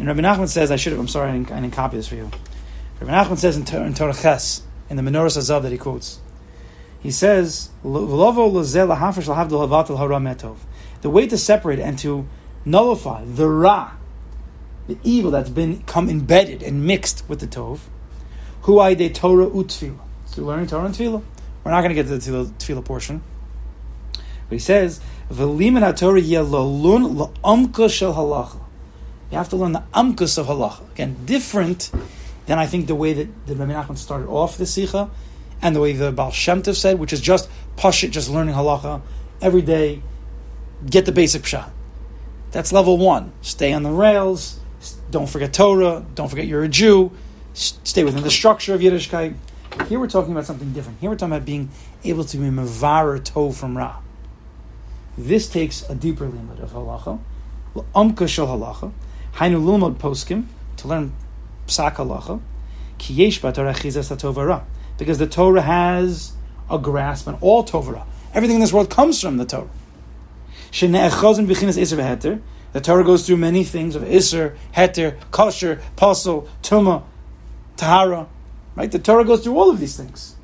[0.00, 2.08] And Rabbi Nachman says, I should have, I'm sorry, I didn't, I didn't copy this
[2.08, 2.30] for you.
[3.00, 6.20] Rabbi Nachman says in, in Torah Ches, in the Menorah Azav that he quotes,
[7.00, 7.70] he says.
[7.82, 7.90] The
[11.04, 12.26] way to separate and to
[12.64, 13.92] nullify the ra,
[14.86, 17.80] the evil that's been come embedded and mixed with the tov,
[18.62, 19.98] hu de Torah utfila.
[20.26, 21.22] So learning Torah and tefillah.
[21.64, 23.22] We're not going to get to the tefillah, portion.
[24.12, 28.60] But he says, "V'limin haTorah yeh lolun la'amka shel halacha."
[29.30, 30.90] You have to learn the amkus of halacha.
[30.92, 31.90] Again, different
[32.46, 35.08] than I think the way that the Rabbi Nachman started off the sikha,
[35.62, 39.02] and the way the Baal Shem Tov said, which is just pashit, just learning halacha
[39.40, 40.02] every day,
[40.84, 41.70] get the basic shot.
[42.50, 43.32] That's level one.
[43.42, 44.58] Stay on the rails.
[45.10, 46.04] Don't forget Torah.
[46.14, 47.12] Don't forget you're a Jew.
[47.52, 49.34] Stay within the structure of Yiddishkeit.
[49.88, 51.00] Here we're talking about something different.
[51.00, 51.70] Here we're talking about being
[52.04, 53.96] able to be mevarer tov from ra.
[55.16, 57.20] This takes a deeper limit of halacha,
[57.74, 58.92] umka shel halacha,
[59.34, 60.46] hainu lulmod poskim
[60.78, 61.12] to learn
[61.66, 62.40] psak halacha,
[62.98, 64.10] ki yesh b'torah chizas
[65.00, 66.34] because the Torah has
[66.68, 68.04] a grasp on all Torah.
[68.34, 69.70] Everything in this world comes from the Torah.
[70.72, 72.40] The
[72.82, 77.04] Torah goes through many things of iser, heter, kosher, pasul, tuma,
[77.78, 78.28] tahara.
[78.76, 78.92] Right?
[78.92, 80.36] The Torah goes through all of these things.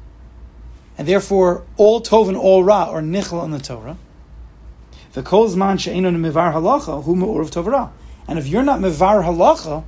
[0.97, 3.99] And therefore, all tov and all ra are nichla in the Torah.
[5.13, 7.93] The kol zman she'enon mevar halacha hu me'urav Torah.
[8.27, 9.85] And if you're not mevar halacha,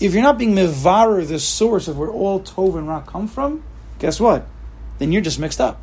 [0.00, 3.62] if you're not being mevar the source of where all tov and ra come from,
[3.98, 4.46] guess what?
[4.98, 5.80] Then you're just mixed up.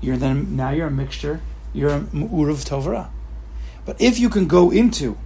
[0.00, 1.40] You're then now you're a mixture.
[1.72, 3.10] You're a me'urav Torah.
[3.84, 5.16] But if you can go into,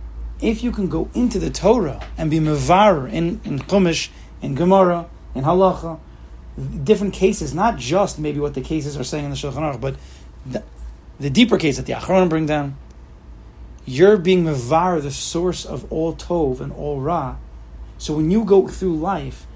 [0.41, 4.09] if you can go into the Torah and be mevar in in Chumash,
[4.41, 5.99] in Gemara, in Halacha,
[6.85, 9.97] different cases, not just maybe what the cases are saying in the Shulchan Aruch, but
[10.45, 10.63] the,
[11.19, 12.77] the deeper case that the Achronim bring down.
[13.85, 17.37] You're being mevar, the source of all tov and all ra.
[17.99, 19.47] So when you go through life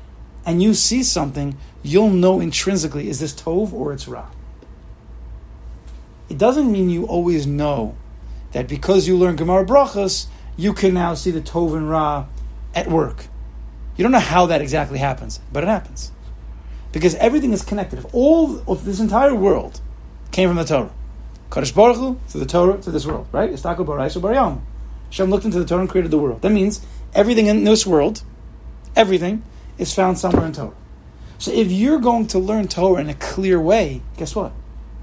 [0.46, 4.28] and you see something, you'll know intrinsically is this tov or it's ra.
[6.28, 7.96] It doesn't mean you always know
[8.52, 12.26] that because you learn Gemara Brachas, you can now see the tov and ra
[12.74, 13.26] at work.
[13.96, 16.12] You don't know how that exactly happens, but it happens.
[16.92, 17.98] Because everything is connected.
[17.98, 19.80] If all of this entire world
[20.30, 20.90] came from the Torah,
[21.50, 23.50] Kadosh Baruch Hu to the Torah to this world, right?
[23.50, 24.60] Istako Baraisu Barayam.
[25.06, 26.42] Hashem looked into the Torah and created the world.
[26.42, 28.22] That means everything in this world,
[28.94, 29.42] everything,
[29.78, 30.74] is found somewhere in Torah.
[31.38, 34.52] So if you're going to learn Torah in a clear way, guess what?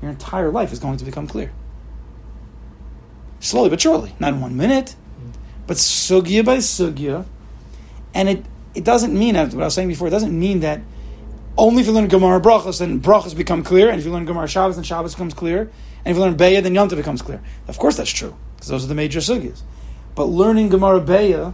[0.02, 1.52] Your entire life is going to become clear.
[3.40, 4.96] Slowly but surely, not in one minute,
[5.68, 7.26] but sugya by sugya.
[8.14, 10.82] And it, it doesn't mean, what I was saying before, it doesn't mean that
[11.58, 14.48] only if you learn Gemara Brachas, then Brachas become clear, and if you learn Gemara
[14.48, 15.62] Shabbos, then Shabbos becomes clear,
[16.04, 17.42] and if you learn Beya, then Yom Tov becomes clear.
[17.68, 19.62] Of course that's true, because those are the major sugyas.
[20.16, 21.54] But learning Gemara Beya,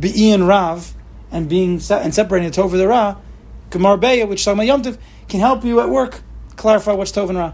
[0.00, 0.94] Be'i and Rav,
[1.30, 3.16] and being and separating the Tov and the Ra,
[3.70, 6.22] Gemara Beya, which talking about Yom can help you at work
[6.56, 7.52] clarify what's Tov and Ra.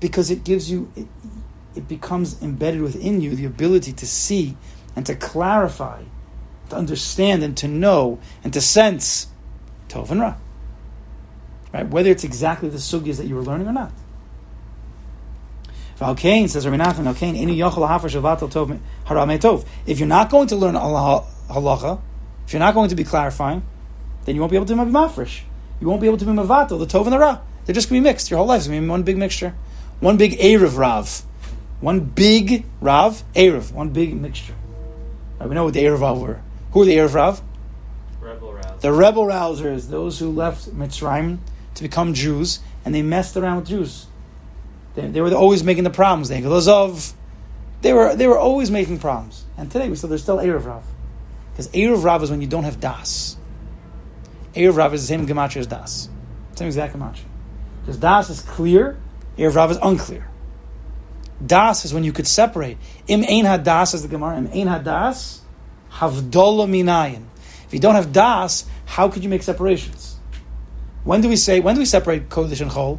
[0.00, 1.06] Because it gives you, it,
[1.74, 4.56] it becomes embedded within you the ability to see
[4.94, 6.02] and to clarify,
[6.68, 9.28] to understand and to know and to sense
[9.88, 10.36] Tov and Ra.
[11.72, 11.88] Right?
[11.88, 13.92] Whether it's exactly the sugyas that you were learning or not.
[15.98, 18.80] Valkain says Rabbi Nachman.
[19.86, 22.00] If you're not going to learn halacha,
[22.46, 23.62] if you're not going to be clarifying,
[24.24, 25.42] then you won't be able to be mafresh.
[25.80, 27.40] You won't be able to be mavatel, the tov and the ra.
[27.64, 28.30] They're just going to be mixed.
[28.30, 29.54] Your whole life is going to be one big mixture.
[30.00, 31.22] One big Erev Rav.
[31.80, 33.72] One big Rav, Erev.
[33.72, 34.54] One big mixture.
[35.38, 36.40] Right, we know what the Erev Rav were.
[36.72, 37.42] Who are the Erev Rav?
[38.20, 38.80] Rebel rousers.
[38.80, 41.38] The rebel rousers, those who left Mitzrayim
[41.74, 44.06] to become Jews, and they messed around with Jews.
[44.94, 46.28] They, they were always making the problems.
[46.28, 47.14] They of
[47.82, 49.44] they were they were always making problems.
[49.58, 50.84] And today we still there's still Erev Rav,
[51.54, 53.36] because Erev Rav is when you don't have Das.
[54.54, 56.08] Erev Rav is the same gematria as Das,
[56.56, 57.22] same exact gematria.
[57.80, 58.98] Because Das is clear,
[59.38, 60.28] Erev Rav is unclear.
[61.44, 62.76] Das is when you could separate.
[63.06, 64.36] Im ein hadas as the Gemara.
[64.36, 65.40] Im ein hadas
[65.92, 67.24] havdola minayin.
[67.66, 70.16] If you don't have das, how could you make separations?
[71.04, 71.60] When do we say?
[71.60, 72.98] When do we separate kodesh and chol?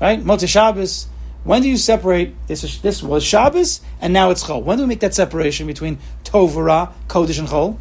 [0.00, 1.06] Right, Motzei Shabbos.
[1.42, 2.34] When do you separate?
[2.48, 4.62] This is, this was Shabbos, and now it's chol.
[4.62, 7.78] When do we make that separation between tovara, kodesh, and chol?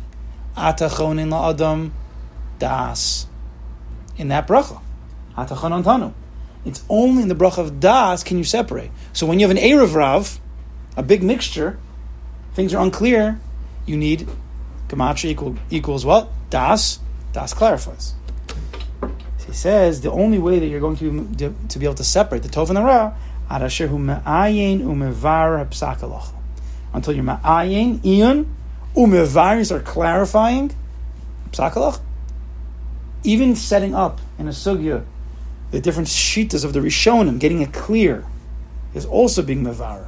[0.55, 1.91] Atachonin la'adam
[2.57, 3.27] das.
[4.17, 4.81] In that bracha,
[5.37, 6.13] atachon antanu.
[6.65, 8.91] It's only in the bracha of das can you separate.
[9.13, 10.39] So when you have an erev rav,
[10.95, 11.79] a big mixture,
[12.53, 13.39] things are unclear.
[13.85, 14.27] You need
[14.87, 16.29] gematria equal, equals what?
[16.49, 16.99] Das.
[17.33, 18.13] Das clarifies.
[19.45, 22.43] He says the only way that you're going to be, to be able to separate
[22.43, 23.13] the tov and the ra
[26.91, 28.45] until you're me'ayin iyon
[28.95, 30.75] umevar you start clarifying
[31.51, 31.99] psakalach.
[33.23, 35.03] Even setting up in a sugya
[35.71, 38.25] the different shitas of the rishonim, getting it clear,
[38.93, 40.07] is also being mevar.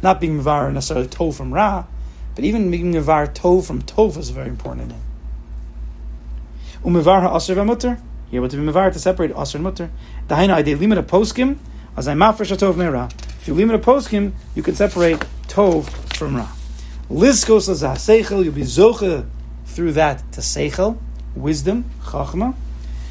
[0.00, 1.86] Not being mevar necessarily tov from ra,
[2.34, 5.02] but even being mevar tov from tov is very important in it.
[6.84, 8.00] Umevar ha'aser v'mutter.
[8.30, 9.90] You're able to be mevar to separate aser and mutter.
[10.28, 11.58] Dahaina ide limit poskim
[11.96, 13.08] as I mafresh tov me'ra.
[13.40, 16.48] If you limit a poskim, you can separate tov from ra.
[17.10, 19.26] Liskos seichel, you'll be zoche
[19.66, 20.98] through that to seichel,
[21.34, 22.54] wisdom, chachma.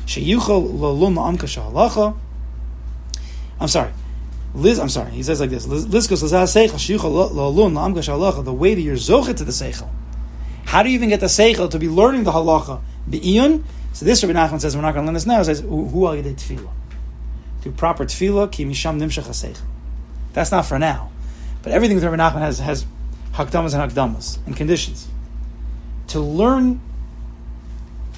[0.06, 2.18] Sheyuchol lalun ma'amka shahalacha.
[3.60, 3.92] I'm sorry.
[4.54, 5.12] Liz, I'm sorry.
[5.12, 8.44] He says like this: Liskos seichel sheyuchol lalun ma'amka shahalacha.
[8.44, 9.90] The way that you're zoche to the seichel.
[10.66, 12.82] How do you even get the seichel to be learning the halacha?
[13.10, 13.64] Be'iyun.
[13.94, 15.40] So this Rabbi Nachman says we're not going to learn this now.
[15.40, 16.70] He says who are you tefillah?
[17.62, 19.60] Through proper tefillah, ki misham nimshach.
[20.34, 21.12] That's not for now,
[21.62, 22.86] but everything with Rabbi Nachman has has
[23.34, 25.08] hakdamas and hakdamas and conditions.
[26.08, 26.82] To learn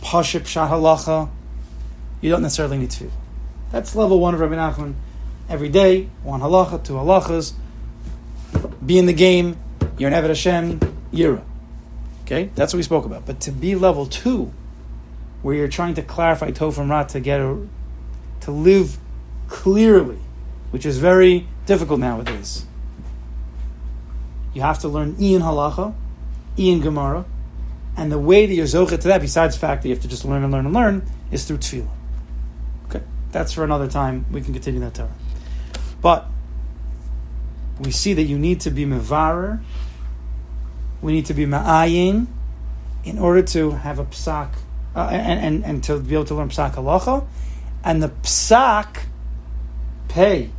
[0.01, 1.29] paship pshat halacha,
[2.21, 3.11] you don't necessarily need tefillah.
[3.71, 4.93] That's level one of Rabbi Nachman.
[5.49, 7.53] Every day, one halacha, two halachas.
[8.85, 9.57] Be in the game.
[9.97, 10.79] You're an Eved Hashem.
[11.11, 11.43] Yira.
[12.23, 13.25] Okay, that's what we spoke about.
[13.25, 14.51] But to be level two,
[15.41, 17.67] where you're trying to clarify Tov from Ra to get a,
[18.41, 18.97] to live
[19.53, 20.17] clearly,
[20.71, 22.65] which is very difficult nowadays.
[24.55, 25.93] You have to learn Iyun Halacha,
[26.57, 27.23] Iyun Gemara,
[27.95, 30.07] and the way that you're zochet to that, besides the fact that you have to
[30.07, 31.87] just learn and learn and learn, is through tefillah.
[32.85, 34.25] Okay, that's for another time.
[34.31, 35.13] We can continue that Torah.
[36.01, 36.25] But
[37.79, 39.61] we see that you need to be mevarer,
[41.03, 42.25] we need to be ma'ayin,
[43.03, 44.49] in order to have a psak
[44.95, 47.27] uh, and, and and to be able to learn psak halacha,
[47.83, 49.05] and the psak,
[50.13, 50.51] pei,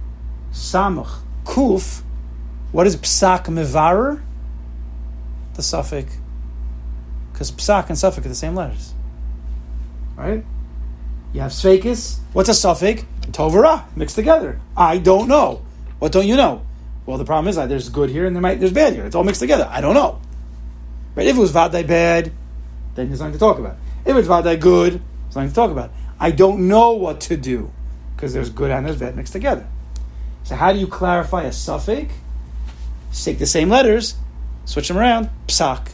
[0.53, 2.03] samach, kuf.
[2.73, 4.21] What is psak mevarer?
[5.55, 6.19] The suffix,
[7.33, 8.93] because psak and suffix are the same letters,
[10.17, 10.45] right?
[11.33, 12.19] You have sfekis.
[12.33, 13.05] What's a suffix?
[13.31, 14.61] Tovara mixed together.
[14.77, 15.65] I don't know.
[16.01, 16.67] What don't you know?
[17.07, 19.07] Well, the problem is that there's good here and there might there's bad here.
[19.07, 19.69] It's all mixed together.
[19.71, 20.21] I don't know.
[21.15, 21.29] Right?
[21.29, 22.33] If it was vaday bad,
[22.97, 23.77] then there's nothing to talk about.
[24.05, 25.93] If it's vaday good, there's nothing to talk about.
[26.19, 27.71] I don't know what to do
[28.25, 29.67] because there's good and there's bad mixed together.
[30.45, 32.11] So how do you clarify a safek?
[33.13, 34.15] Take the same letters,
[34.65, 35.29] switch them around.
[35.47, 35.91] Psak.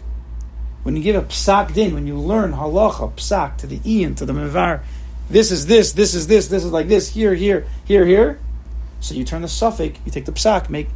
[0.85, 4.25] When you give a psak din, when you learn halacha psak to the ian to
[4.25, 4.83] the mevar,
[5.29, 8.39] this is this, this is this, this is like this, here, here, here, here.
[9.01, 10.87] So you turn the safek, you take the psak, make,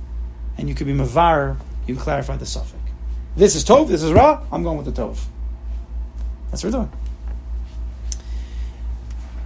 [0.56, 1.56] and you could be mevar.
[1.88, 2.74] You can clarify the safek.
[3.34, 4.44] This is tov, this is ra.
[4.52, 5.18] I'm going with the tov.
[6.52, 6.92] That's what we're doing.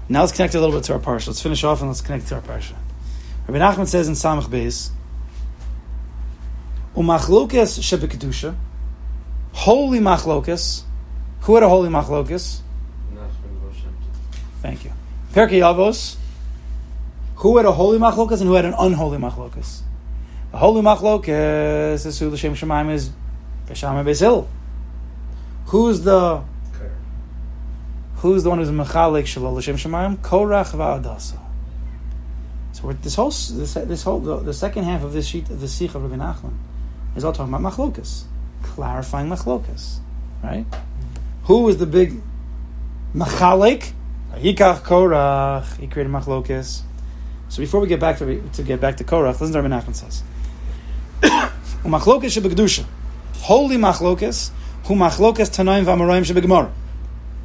[0.09, 1.29] Now let's connect a little bit to our parsha.
[1.29, 2.75] Let's finish off and let's connect to our parsha.
[3.47, 4.90] Rabbi Nachman says in Samach Beis,
[6.97, 8.55] "Umachlokes shebekadusha,
[9.53, 10.83] holy machlokes.
[11.42, 12.61] Who had a holy machlokes?
[14.61, 14.92] Thank you.
[15.33, 16.16] Pirkei Avos.
[17.37, 19.83] Who had a holy machlokas and who had an unholy machlokas?
[20.51, 23.11] The holy machlokas is who the Shem Shemaim is
[23.68, 24.49] Beshama Bezil.
[25.66, 26.42] Who's the
[28.18, 30.16] who's the one who's mechalik shalol l'shem Shemaim?
[30.18, 31.38] Korach va'adasa.
[32.72, 35.66] So this whole this, this whole the, the, second half of this sheet of the
[35.66, 36.52] sicha of Rabbi Nachman
[37.16, 38.22] is all talking about machlokas,
[38.62, 39.98] clarifying machlokas,
[40.44, 40.64] right?
[41.44, 42.20] Who is the big
[43.14, 43.92] machalik?
[44.35, 45.76] Yikach Korach.
[45.78, 46.83] He created machlokas.
[47.48, 49.94] So before we get back to to get back to Korach, listen to what Nachman
[49.94, 50.22] says.
[51.83, 52.85] Machlokas shebegdusha,
[53.38, 54.50] holy machlokas,
[54.85, 56.70] who machlokas tanaim v'amarayim shebegemara.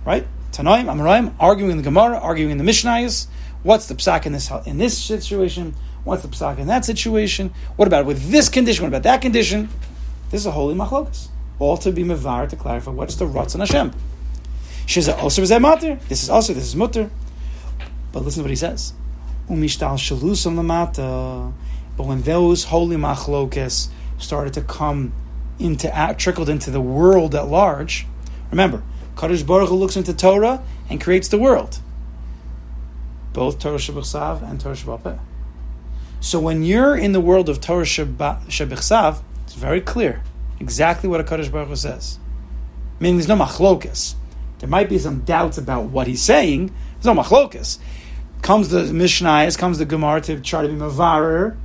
[0.05, 3.27] Right, tanaim amarayim arguing in the Gemara, arguing in the Mishnayos.
[3.63, 5.75] What's the psak in this in this situation?
[6.03, 7.53] What's the psak in that situation?
[7.75, 8.83] What about with this condition?
[8.83, 9.69] What about that condition?
[10.29, 11.27] This is a holy machlokas.
[11.59, 13.93] All to be mevar to clarify what's the Ratzon Hashem.
[14.85, 15.97] She's also is matter.
[16.09, 17.09] This is also this is mutter.
[18.11, 18.93] But listen to what he says.
[19.49, 21.53] Umishtal shalusam lamata.
[21.95, 25.13] But when those holy machlokas started to come
[25.59, 28.07] into trickled into the world at large,
[28.51, 28.83] remember,
[29.15, 31.80] Kadosh Baruch Hu looks into Torah and creates the world.
[33.34, 35.19] Both Torah Shabbat and Torah Shabbat
[36.19, 40.23] So when you're in the world of Torah Shabbat it's very clear
[40.60, 42.19] exactly what a Kadosh Baruch Hu says.
[42.99, 44.15] Meaning there's no machlokas.
[44.60, 46.73] There might be some doubts about what he's saying.
[46.93, 47.80] There's no machlokas.
[48.41, 51.58] Comes the Mishnah, comes the Gemara to try to be mavarer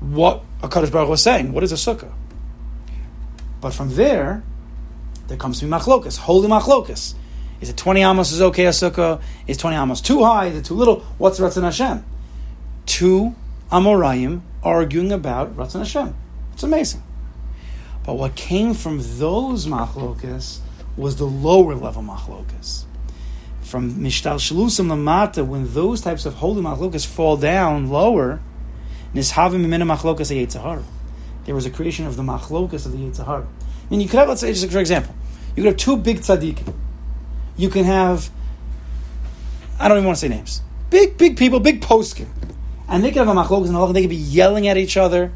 [0.00, 1.52] what a Kadosh Baruch was saying.
[1.52, 2.12] What is a sukkah?
[3.60, 4.42] But from there,
[5.28, 7.14] there comes to be machlokas, holy machlokas.
[7.60, 9.20] Is it 20 amos is okay a sukkah?
[9.46, 10.46] Is 20 amos too high?
[10.46, 11.00] Is it too little?
[11.18, 12.04] What's Ratzon Hashem?
[12.86, 13.34] Two
[13.70, 16.14] Amorayim arguing about Ratzon Hashem.
[16.52, 17.02] It's amazing.
[18.04, 20.60] But what came from those machlokas
[20.96, 22.84] was the lower level machlokas.
[23.60, 28.40] From Mishtal Shalusam Lamata, when those types of holy machlokas fall down lower,
[29.14, 30.84] Nishavim Mimina machlokas Yetzahara.
[31.44, 33.46] There was a creation of the machlokas of the Yetzahara.
[33.88, 35.14] I mean, you could have, let's say, just for example,
[35.56, 36.74] you could have two big tzaddikim.
[37.56, 38.30] You can have,
[39.80, 42.28] I don't even want to say names, big, big people, big poskim.
[42.88, 45.32] And they could have a machlokas and they could be yelling at each other,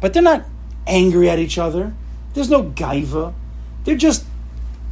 [0.00, 0.44] but they're not
[0.86, 1.94] angry at each other.
[2.34, 3.34] There's no gaiva.
[3.84, 4.24] They're just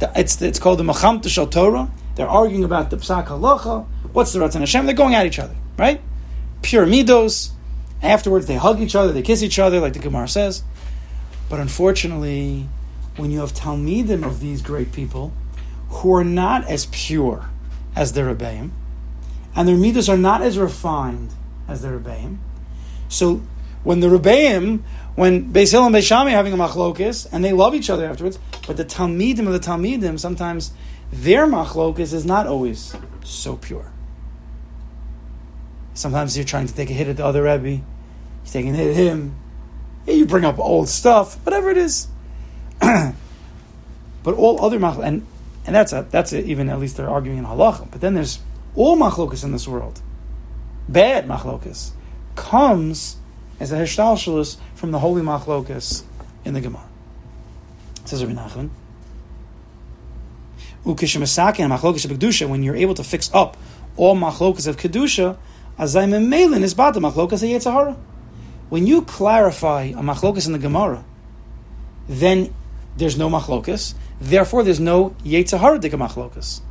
[0.01, 1.89] it's, it's called the Macham Shal Torah.
[2.15, 3.85] They're arguing about the Psak Halacha.
[4.13, 4.85] What's the Ratzon Hashem?
[4.85, 6.01] They're going at each other, right?
[6.61, 7.51] Pure midos.
[8.01, 10.63] Afterwards, they hug each other, they kiss each other, like the Gemara says.
[11.49, 12.67] But unfortunately,
[13.17, 15.33] when you have Talmidim of these great people
[15.89, 17.49] who are not as pure
[17.95, 18.71] as their Rebbeim,
[19.55, 21.31] and their midos are not as refined
[21.67, 22.37] as the Rebbeim,
[23.09, 23.41] so
[23.83, 24.83] when the Rebbeim
[25.17, 28.05] when Beis Hillel and Beis Shammai are having a machlokis, and they love each other
[28.05, 30.73] afterwards, but the Talmidim of the Talmidim, sometimes
[31.11, 33.91] their machlokis is not always so pure.
[35.95, 37.81] Sometimes you're trying to take a hit at the other Rebbe, you're
[38.45, 39.35] taking a hit at him,
[40.05, 42.09] you bring up old stuff, whatever it is.
[44.23, 45.27] but all other machlokis, and,
[45.65, 48.39] and that's a, that's a, even at least they're arguing in halacha, but then there's
[48.75, 50.01] all machlokis in this world,
[50.87, 51.91] bad machlokis,
[52.35, 53.17] comes
[53.59, 56.03] as a hishtalshalus from the holy machlokas
[56.45, 56.87] in the Gemara.
[58.05, 58.69] Says Rabbi Nachman.
[60.85, 62.47] Ukishamasakin machlokas of kedusha.
[62.47, 63.57] When you're able to fix up
[63.97, 65.37] all machlokas of kedusha,
[65.77, 67.97] azay memelin is bata machlokas yetzahara.
[68.69, 71.03] When you clarify a machlokas in the Gemara,
[72.07, 72.53] then
[72.97, 73.93] there's no machlokas.
[74.19, 76.61] Therefore, there's no yetzahara dik machlokas.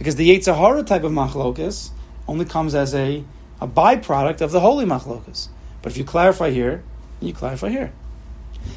[0.00, 1.90] Because the Yetzirah type of machlokas
[2.26, 3.22] only comes as a,
[3.60, 5.48] a byproduct of the holy machlokas.
[5.82, 6.82] But if you clarify here,
[7.20, 7.92] you clarify here.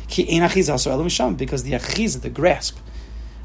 [0.10, 2.78] Ki because the achiz, the grasp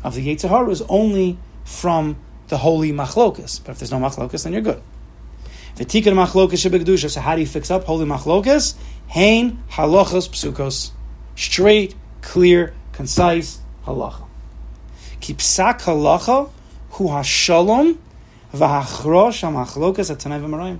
[0.03, 2.17] of the Yetzirah is only from
[2.49, 3.63] the holy machlokas.
[3.65, 4.83] But if there's no machlokas, then you're good.
[5.77, 7.11] The tikkun machlokas shebegdusha.
[7.11, 8.75] So how do you fix up holy machlokas?
[9.07, 10.91] Hain halachos psukos,
[11.37, 14.27] straight, clear, concise halacha.
[15.21, 16.51] Kipsak halacha
[16.91, 17.97] hu hashalom
[18.53, 20.79] v'hachrosh hamachlokas atanay v'marayim.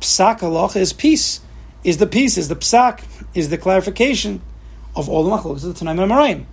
[0.00, 1.40] Psak halacha is peace.
[1.82, 2.38] Is the peace?
[2.38, 3.02] Is the psak?
[3.34, 4.40] Is the clarification
[4.94, 6.44] of all the machlokas of the Tanai Marayim?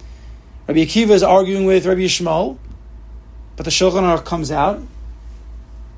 [0.67, 2.57] Rabbi Akiva is arguing with Rabbi Yishmael,
[3.55, 4.81] but the Shulchan Aruch comes out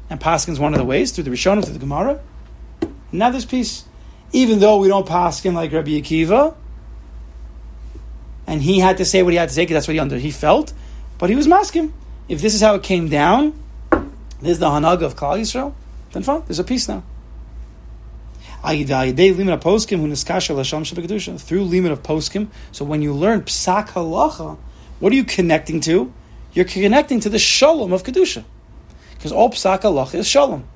[0.10, 2.20] and Paskins one of the ways through the Rishonim through the Gemara.
[3.14, 3.86] now there's peace,
[4.34, 6.54] even though we don't Paskin like Rabbi Akiva,
[8.48, 10.18] and he had to say what he had to say because that's what he under
[10.18, 10.74] he felt,
[11.20, 11.94] but he was masking.
[12.30, 13.62] If this is how it came down,
[14.42, 15.74] this is the Hanag of Klal Yisrael,
[16.14, 17.04] then fine, there's a peace now.
[18.64, 18.74] Through
[21.64, 22.48] limit of poskim.
[22.72, 24.58] So when you learn psak halacha,
[25.00, 26.12] what are you connecting to?
[26.54, 28.44] You're connecting to the shalom of kedusha
[29.12, 30.68] because all psak halacha is shalom,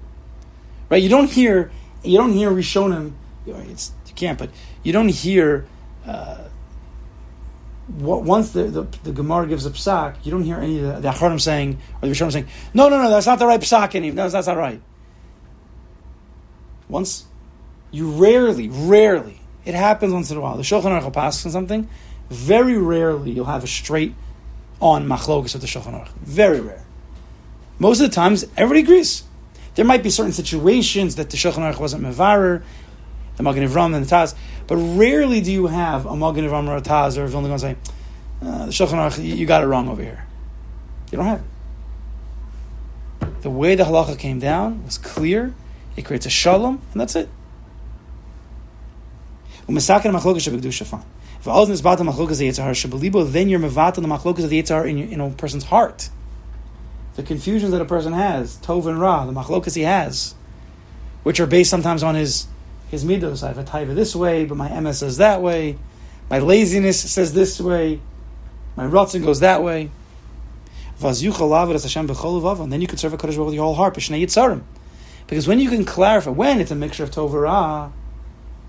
[0.90, 1.02] right?
[1.02, 1.72] You don't hear
[2.04, 3.14] you don't hear rishonim.
[3.46, 4.52] It's you can't, but
[4.84, 5.66] you don't hear.
[6.06, 6.50] Uh,
[8.00, 11.10] once the, the, the Gemara gives a psak, you don't hear any of the, the
[11.10, 14.16] Acharonim saying, or the Rishonim saying, no, no, no, that's not the right psak anymore.
[14.16, 14.82] No, that's not right.
[16.88, 17.26] Once,
[17.92, 20.58] you rarely, rarely, it happens once in a while.
[20.58, 21.88] The Shulchan Aruch will pass on something.
[22.30, 24.14] Very rarely you'll have a straight
[24.80, 26.10] on machlokas of the Shulchan Aruch.
[26.20, 26.84] Very rare.
[27.80, 29.24] Most of the times, everybody agrees.
[29.76, 32.64] There might be certain situations that the Shulchan Aruch wasn't mevarer,
[33.42, 34.36] the Magen Avram and the Taz,
[34.68, 37.60] but rarely do you have a Magen Avram or a Taz or if only going
[37.60, 37.76] to say,
[38.42, 40.26] uh, the Shulchan Aruch, you got it wrong over here.
[41.12, 41.46] You don't have it.
[43.42, 45.54] The way the halacha came down was clear.
[45.96, 47.30] It creates a shalom, and that's it.
[49.68, 49.84] Then you're
[53.60, 56.10] mevatel the machlokas of the yitzhar in, in a person's heart
[57.16, 60.36] the confusions that a person has, Tov and Ra, the machlokas he has,
[61.24, 62.48] which are based sometimes on his
[62.92, 63.42] his midos.
[63.42, 65.78] I have a taiva this way, but my MS says that way.
[66.30, 68.02] My laziness says this way.
[68.76, 69.90] My rotzen goes that way.
[71.04, 71.16] And
[72.72, 73.96] then you can serve a Kaddish with your whole heart.
[73.96, 77.92] Because when you can clarify, when it's a mixture of Tov Ra,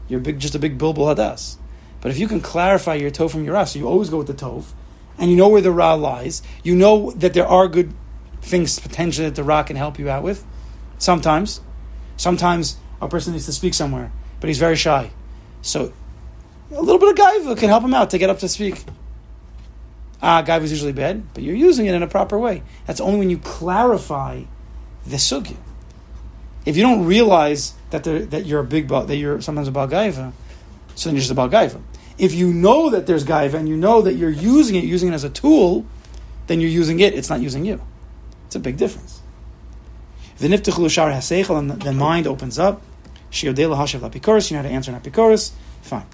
[0.09, 1.57] you're big, just a big bilbul hadas.
[2.01, 4.29] But if you can clarify your Tov from your Ra, so you always go with
[4.29, 4.65] the Tov,
[5.19, 7.93] and you know where the Ra lies, you know that there are good
[8.41, 10.45] things potentially that the rock can help you out with.
[10.99, 11.61] Sometimes.
[12.17, 15.11] Sometimes a person needs to speak somewhere, but he's very shy.
[15.61, 15.93] So
[16.71, 18.85] a little bit of gaiva can help him out to get up to speak.
[20.23, 22.63] Ah, gaiva is usually bad, but you're using it in a proper way.
[22.87, 24.45] That's only when you clarify
[25.05, 25.57] the sugya.
[26.65, 30.33] If you don't realize that that you're a big that you're sometimes about gaiva,
[30.95, 31.81] so then you're just about gaiva.
[32.19, 35.15] If you know that there's gaiva and you know that you're using it, using it
[35.15, 35.85] as a tool,
[36.47, 37.15] then you're using it.
[37.15, 37.81] It's not using you.
[38.47, 39.23] It's a big difference.
[40.39, 42.81] The niftichul shar haseichel, and the mind opens up.
[43.33, 45.53] Shiodela hashav lapikoris, you know how to answer an apikoris.
[45.81, 46.07] Fine.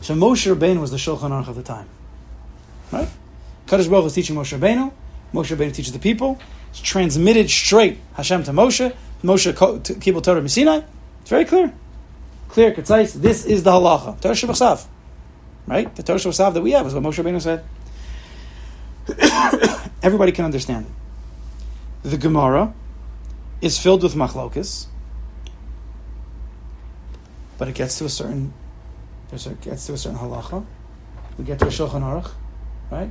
[0.00, 1.86] So Moshe Rabbeinu was the Shulchan Aruch of the time.
[2.90, 3.08] Right?
[3.66, 4.90] Kadosh Baruch is teaching Moshe Rabbeinu.
[5.34, 6.40] Moshe Rabbeinu teaches the people.
[6.70, 8.96] It's transmitted straight Hashem to Moshe.
[9.22, 10.80] Moshe Kibbutz Torah Sinai.
[11.20, 11.72] It's very clear.
[12.48, 13.12] Clear, concise.
[13.12, 14.18] This is the halacha.
[14.20, 14.86] Torah Shabbasav.
[15.66, 15.94] Right?
[15.94, 17.64] The Torah Shabbasav that we have is what Moshe Rabbeinu said.
[20.02, 22.08] Everybody can understand it.
[22.08, 22.72] The Gemara
[23.60, 24.86] is filled with machlokas,
[27.60, 28.54] but it gets to a certain,
[29.30, 30.64] it gets to a certain halacha.
[31.36, 32.30] We get to a Shulchan Aruch,
[32.90, 33.10] right?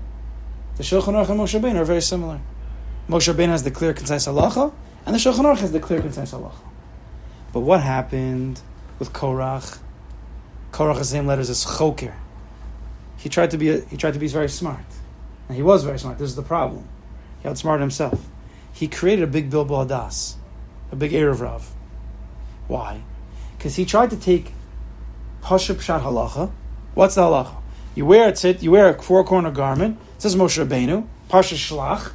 [0.75, 2.39] The Shulchan Aruch and Moshe Rabbeinu are very similar.
[3.07, 4.73] Moshe Rabbeinu has the clear, concise halacha,
[5.05, 6.63] and the Shulchan Aruch has the clear, concise halacha.
[7.53, 8.59] But what happened
[8.97, 9.77] with Korach?
[10.71, 12.15] Korach's name letters is Choker.
[13.17, 14.79] He tried to be a, he tried to be very smart.
[15.47, 16.17] And he was very smart.
[16.17, 16.87] This is the problem.
[17.43, 18.19] He outsmarted himself.
[18.73, 20.37] He created a big Bilbul Hadas,
[20.91, 21.71] a big Erev Rav.
[22.67, 23.03] Why?
[23.59, 24.53] Because he tried to take
[25.41, 26.49] Pasha Pshat Halacha.
[26.93, 27.57] What's the Halacha?
[27.93, 29.99] You wear a tzit, you wear a four corner garment.
[30.15, 32.13] It says Moshe Rabbeinu, Pasha Shlach.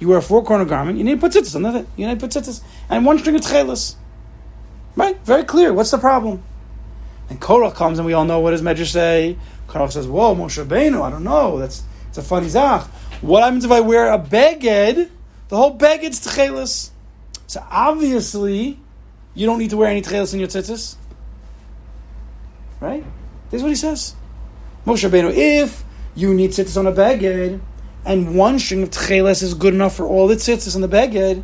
[0.00, 0.98] You wear a four corner garment.
[0.98, 1.86] You need to put tzitzis on it.
[1.96, 2.62] You need to put tzitzis.
[2.90, 3.94] And one string of tchelis.
[4.96, 5.16] Right?
[5.24, 5.72] Very clear.
[5.72, 6.42] What's the problem?
[7.30, 9.38] And Korach comes and we all know what his Medrash say.
[9.68, 11.58] Korach says, Whoa, Moshe Rabbeinu, I don't know.
[11.58, 12.82] That's it's a funny zach.
[13.20, 15.10] What happens if I wear a beged?
[15.46, 16.90] The whole beged's tchelis.
[17.46, 18.80] So obviously,
[19.36, 20.96] you don't need to wear any tchelis in your tzitzis.
[22.80, 23.04] Right?
[23.50, 24.16] This is what he says.
[24.84, 25.84] Moshe Rabbeinu, if
[26.14, 27.60] you need tzitzis on a beged,
[28.04, 31.42] and one string of tcheles is good enough for all the tzitzis on the beged,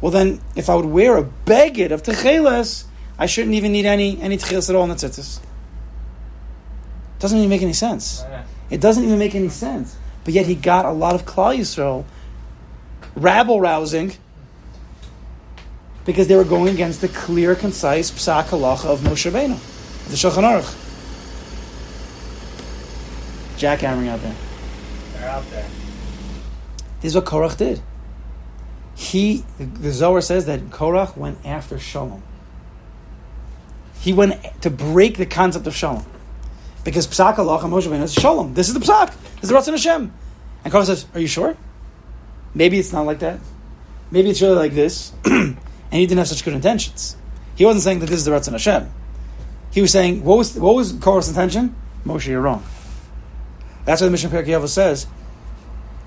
[0.00, 2.84] well then, if I would wear a beged of tcheles,
[3.18, 5.40] I shouldn't even need any any tcheles at all in the tzitzis.
[7.20, 8.22] Doesn't even make any sense.
[8.68, 9.96] It doesn't even make any sense.
[10.24, 12.04] But yet he got a lot of Klal Yisrael
[13.14, 14.16] rabble rousing
[16.04, 19.58] because they were going against the clear, concise psak halacha of Moshe Rabbeinu,
[20.08, 20.80] the Shulchan Aruch.
[23.56, 24.34] Jackhammering out there.
[25.14, 25.66] They're out there.
[27.00, 27.80] This is what Korach did.
[28.94, 32.22] He, the, Zohar says that Korach went after Shalom.
[34.00, 36.04] He went to break the concept of Shalom.
[36.84, 38.54] Because Psak Allah Moshe Rabbeinu is Shalom.
[38.54, 39.14] This is the Psak.
[39.40, 40.12] This is the Ratzon Hashem.
[40.64, 41.56] And Korach says, Are you sure?
[42.54, 43.40] Maybe it's not like that.
[44.10, 45.12] Maybe it's really like this.
[45.94, 47.16] and he didn't have such good intentions.
[47.54, 48.90] He wasn't saying that this is the Ratzon Hashem.
[49.70, 51.76] He was saying, what was, what was Korach's intention?
[52.04, 52.64] Moshe, you're wrong.
[53.84, 55.06] That's why the Mishnah Pirkei says,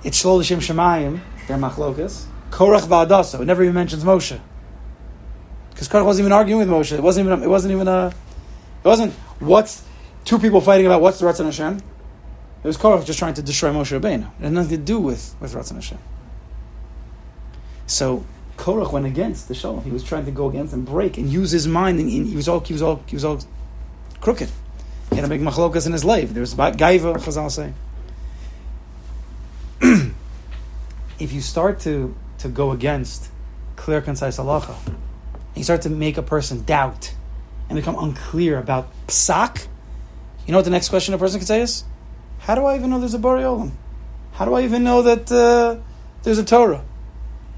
[0.04, 2.26] it's Shlol Shem Shemayim, they're machlokas.
[2.50, 3.40] Korach va'adasa.
[3.40, 4.38] It never even mentions Moshe.
[5.70, 6.92] Because Korach wasn't even arguing with Moshe.
[6.92, 7.42] It wasn't even.
[7.42, 8.08] It wasn't even a.
[8.08, 9.86] It wasn't what's
[10.26, 11.78] two people fighting about what's the Ratzon Hashem.
[11.78, 14.30] It was Korach just trying to destroy Moshe Rabbeinu.
[14.40, 16.00] It had nothing to do with with Ratzon Hashem.
[17.86, 18.26] So
[18.58, 19.84] Korach went against the Shalom.
[19.84, 22.00] He was trying to go against and break and use his mind.
[22.00, 23.40] And he was all he was all he was all
[24.20, 24.50] crooked.
[25.12, 26.34] He had to make machlokas in his life.
[26.34, 27.74] There was gaiva, Chazal say.
[31.20, 33.30] if you start to, to go against
[33.76, 34.98] clear, concise halacha, and
[35.56, 37.14] you start to make a person doubt
[37.70, 39.68] and become unclear about psak,
[40.46, 41.84] you know what the next question a person could say is?
[42.40, 43.72] How do I even know there's a Olam?
[44.34, 45.78] How do I even know that uh,
[46.24, 46.84] there's a Torah?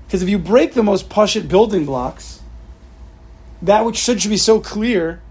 [0.10, 2.41] Because if you break the most pashit building blocks,
[3.62, 5.22] that which should, be so clear,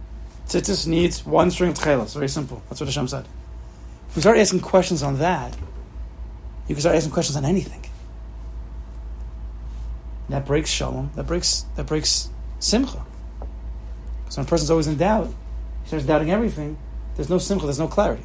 [0.47, 2.15] tzitzis needs one string of tchelas.
[2.15, 2.63] Very simple.
[2.69, 3.27] That's what Hashem said.
[4.09, 5.57] If we start asking questions on that,
[6.69, 7.87] you can start asking questions on anything.
[10.29, 11.11] That breaks shalom.
[11.17, 12.29] That breaks that breaks
[12.61, 13.05] simcha.
[14.29, 15.27] So when a person's always in doubt,
[15.83, 16.79] he starts doubting everything.
[17.17, 17.67] There's no simcha.
[17.67, 18.23] There's no clarity.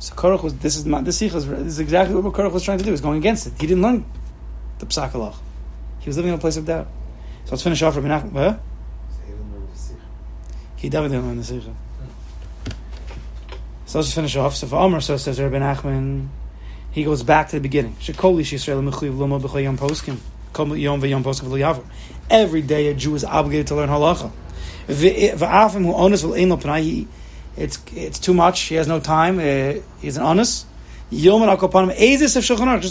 [0.00, 2.90] So Korach was this is is this is exactly what Korach was trying to do.
[2.90, 3.52] He's going against it.
[3.60, 4.04] He didn't learn
[4.80, 5.36] the psak halach.
[6.00, 6.88] He was living in a place of doubt.
[7.44, 8.32] So let's finish off with Menachem.
[8.32, 8.58] Huh?
[10.76, 11.74] He definitely didn't learn the sikha.
[13.84, 14.56] So let's just finish off.
[14.56, 16.28] So for Omer, so says Rabbi Nachman,
[16.90, 17.96] he goes back to the beginning.
[22.30, 24.32] Every day a Jew is obligated to learn halacha.
[27.56, 28.60] It's it's too much.
[28.60, 29.38] He has no time.
[29.38, 30.66] Uh, he's an honest.
[31.10, 31.26] Just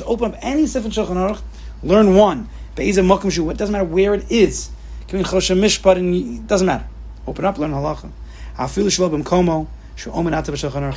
[0.05, 1.41] open up any sif in Shulchan Aruch.
[1.83, 2.49] Learn one.
[2.75, 3.51] Be'ezim.
[3.51, 4.69] It doesn't matter where it is.
[5.11, 6.87] It doesn't matter.
[7.27, 8.11] Open up, learn halacha.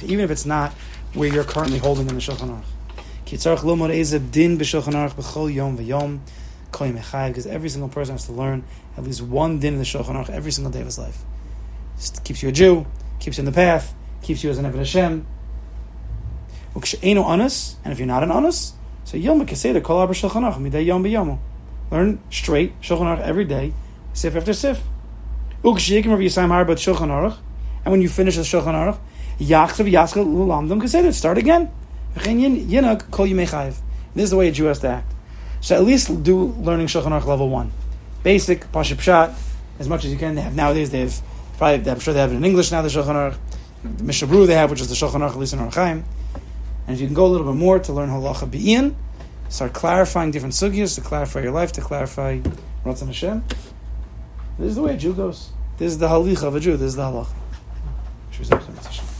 [0.04, 0.72] Even if it's not
[1.14, 2.64] where you're currently holding in the Shulchan Aruch.
[7.28, 8.64] Because every single person has to learn
[8.96, 11.22] at least one din in the Shulchan Aruch every single day of his life.
[11.96, 12.86] Just keeps you a Jew,
[13.20, 15.26] keeps you in the path, keeps you as an Eved Hashem.
[16.74, 18.74] and if you're not an honest,
[19.04, 21.38] so Yom Keseder Kol Aber Shulchan Aruch Midei Yom B'Yomo.
[21.90, 23.72] Learn straight Shulchan Aruch every day,
[24.12, 24.82] sif after sif.
[25.62, 27.36] Ukshikim Rav Yisayim Harbat Shulchan Aruch,
[27.84, 28.98] and when you finish the Shulchan Aruch,
[29.38, 31.12] Yachzav Yaskal Lulamdom Keseder.
[31.12, 31.70] Start again.
[32.14, 33.76] Yinak Kol Yimei Chayiv.
[34.14, 35.12] This is the way a Jew has to act.
[35.60, 37.72] So at least do learning Shulchan Aruch level one,
[38.22, 39.34] basic Pashup Pshat,
[39.78, 40.34] as much as you can.
[40.34, 40.90] They have nowadays.
[40.90, 41.22] They have
[41.56, 41.90] probably.
[41.90, 42.82] I'm sure they have it in English now.
[42.82, 43.36] The Shulchan Aruch,
[43.84, 46.04] the Mishnah Berurah they have, which is the Shulchan Aruch at least in Orach Chaim.
[46.86, 48.94] And if you can go a little bit more to learn Halacha be'iyun,
[49.48, 52.40] start clarifying different sugyas to clarify your life, to clarify
[52.84, 53.44] Ratzon Hashem.
[54.58, 55.50] This is the way a Jew goes.
[55.78, 56.76] This is the halicha of a Jew.
[56.76, 59.11] This is the halacha.